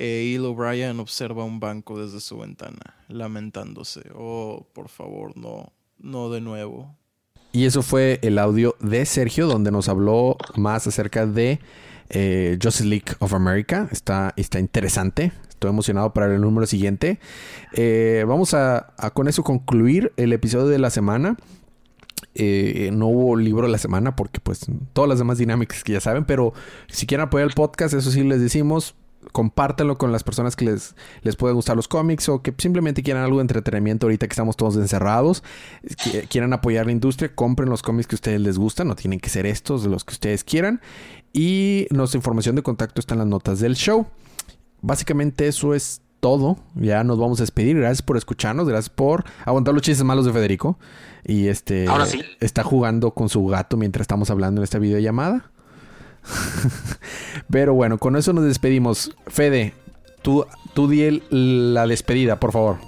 e 0.00 0.32
Will 0.32 0.46
O'Brien 0.46 0.98
observa 0.98 1.44
un 1.44 1.60
banco 1.60 2.00
desde 2.00 2.20
su 2.20 2.38
ventana, 2.38 2.96
lamentándose. 3.08 4.00
Oh, 4.14 4.66
por 4.72 4.88
favor, 4.88 5.36
no, 5.36 5.74
no 5.98 6.30
de 6.30 6.40
nuevo. 6.40 6.96
Y 7.52 7.66
eso 7.66 7.82
fue 7.82 8.18
el 8.22 8.38
audio 8.38 8.76
de 8.80 9.04
Sergio, 9.04 9.46
donde 9.46 9.70
nos 9.70 9.90
habló 9.90 10.38
más 10.56 10.86
acerca 10.86 11.26
de 11.26 11.60
eh, 12.08 12.58
Justice 12.62 12.88
League 12.88 13.12
of 13.18 13.34
America. 13.34 13.88
Está, 13.92 14.32
está 14.36 14.58
interesante. 14.58 15.32
Estoy 15.50 15.68
emocionado 15.68 16.14
para 16.14 16.34
el 16.34 16.40
número 16.40 16.66
siguiente. 16.66 17.20
Eh, 17.74 18.24
vamos 18.26 18.54
a, 18.54 18.94
con 19.12 19.28
eso 19.28 19.44
concluir 19.44 20.14
el 20.16 20.32
episodio 20.32 20.68
de 20.68 20.78
la 20.78 20.88
semana. 20.88 21.36
Eh, 22.34 22.88
no 22.94 23.08
hubo 23.08 23.36
libro 23.36 23.66
de 23.66 23.72
la 23.72 23.78
semana 23.78 24.16
porque 24.16 24.40
pues 24.40 24.64
todas 24.94 25.10
las 25.10 25.18
demás 25.18 25.36
dinámicas 25.36 25.84
que 25.84 25.92
ya 25.92 26.00
saben, 26.00 26.24
pero 26.24 26.54
si 26.88 27.06
quieren 27.06 27.26
apoyar 27.26 27.48
el 27.48 27.54
podcast, 27.54 27.92
eso 27.92 28.10
sí 28.10 28.22
les 28.22 28.40
decimos, 28.40 28.94
compártanlo 29.32 29.98
con 29.98 30.12
las 30.12 30.24
personas 30.24 30.56
que 30.56 30.64
les, 30.64 30.94
les 31.22 31.36
pueden 31.36 31.54
gustar 31.54 31.76
los 31.76 31.88
cómics 31.88 32.28
o 32.28 32.42
que 32.42 32.54
simplemente 32.56 33.02
quieran 33.02 33.22
algo 33.22 33.36
de 33.36 33.42
entretenimiento 33.42 34.06
ahorita 34.06 34.26
que 34.26 34.32
estamos 34.32 34.56
todos 34.56 34.76
encerrados, 34.76 35.42
quieran 36.28 36.52
apoyar 36.52 36.86
la 36.86 36.92
industria, 36.92 37.34
compren 37.34 37.68
los 37.68 37.82
cómics 37.82 38.06
que 38.06 38.14
a 38.14 38.18
ustedes 38.18 38.40
les 38.40 38.58
gustan, 38.58 38.88
no 38.88 38.96
tienen 38.96 39.20
que 39.20 39.28
ser 39.28 39.46
estos, 39.46 39.82
de 39.82 39.90
los 39.90 40.04
que 40.04 40.12
ustedes 40.12 40.44
quieran. 40.44 40.80
Y 41.32 41.86
nuestra 41.90 42.18
información 42.18 42.56
de 42.56 42.62
contacto 42.62 43.00
está 43.00 43.14
en 43.14 43.18
las 43.20 43.28
notas 43.28 43.60
del 43.60 43.76
show 43.76 44.06
básicamente 44.82 45.46
eso 45.48 45.74
es 45.74 46.02
todo. 46.20 46.58
Ya 46.74 47.04
nos 47.04 47.18
vamos 47.18 47.40
a 47.40 47.42
despedir. 47.42 47.78
Gracias 47.78 48.02
por 48.02 48.16
escucharnos. 48.16 48.68
Gracias 48.68 48.90
por 48.90 49.24
aguantar 49.44 49.74
los 49.74 49.82
chistes 49.82 50.04
malos 50.04 50.26
de 50.26 50.32
Federico. 50.32 50.78
Y 51.24 51.48
este 51.48 51.86
Ahora 51.88 52.06
sí. 52.06 52.22
está 52.40 52.62
jugando 52.62 53.12
con 53.12 53.28
su 53.28 53.44
gato 53.46 53.76
mientras 53.76 54.02
estamos 54.02 54.30
hablando 54.30 54.60
en 54.60 54.64
esta 54.64 54.78
videollamada. 54.78 55.50
Pero 57.50 57.74
bueno, 57.74 57.98
con 57.98 58.16
eso 58.16 58.32
nos 58.32 58.44
despedimos. 58.44 59.12
Fede, 59.26 59.74
tú, 60.22 60.46
tú 60.74 60.88
di 60.88 61.22
la 61.30 61.86
despedida, 61.86 62.38
por 62.38 62.52
favor. 62.52 62.78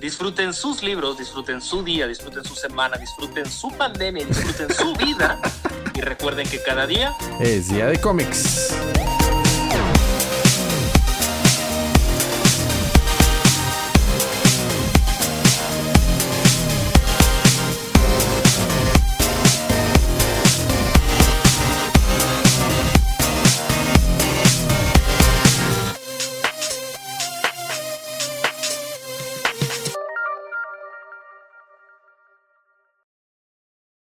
Disfruten 0.00 0.52
sus 0.52 0.82
libros, 0.82 1.16
disfruten 1.16 1.60
su 1.60 1.84
día, 1.84 2.08
disfruten 2.08 2.44
su 2.44 2.56
semana, 2.56 2.96
disfruten 2.96 3.48
su 3.48 3.70
pandemia, 3.70 4.26
disfruten 4.26 4.74
su 4.74 4.94
vida. 4.94 5.40
Y 5.94 6.00
recuerden 6.00 6.48
que 6.48 6.58
cada 6.62 6.86
día 6.86 7.12
es 7.38 7.68
día 7.68 7.84
de 7.84 8.00
cómics. 8.00 8.74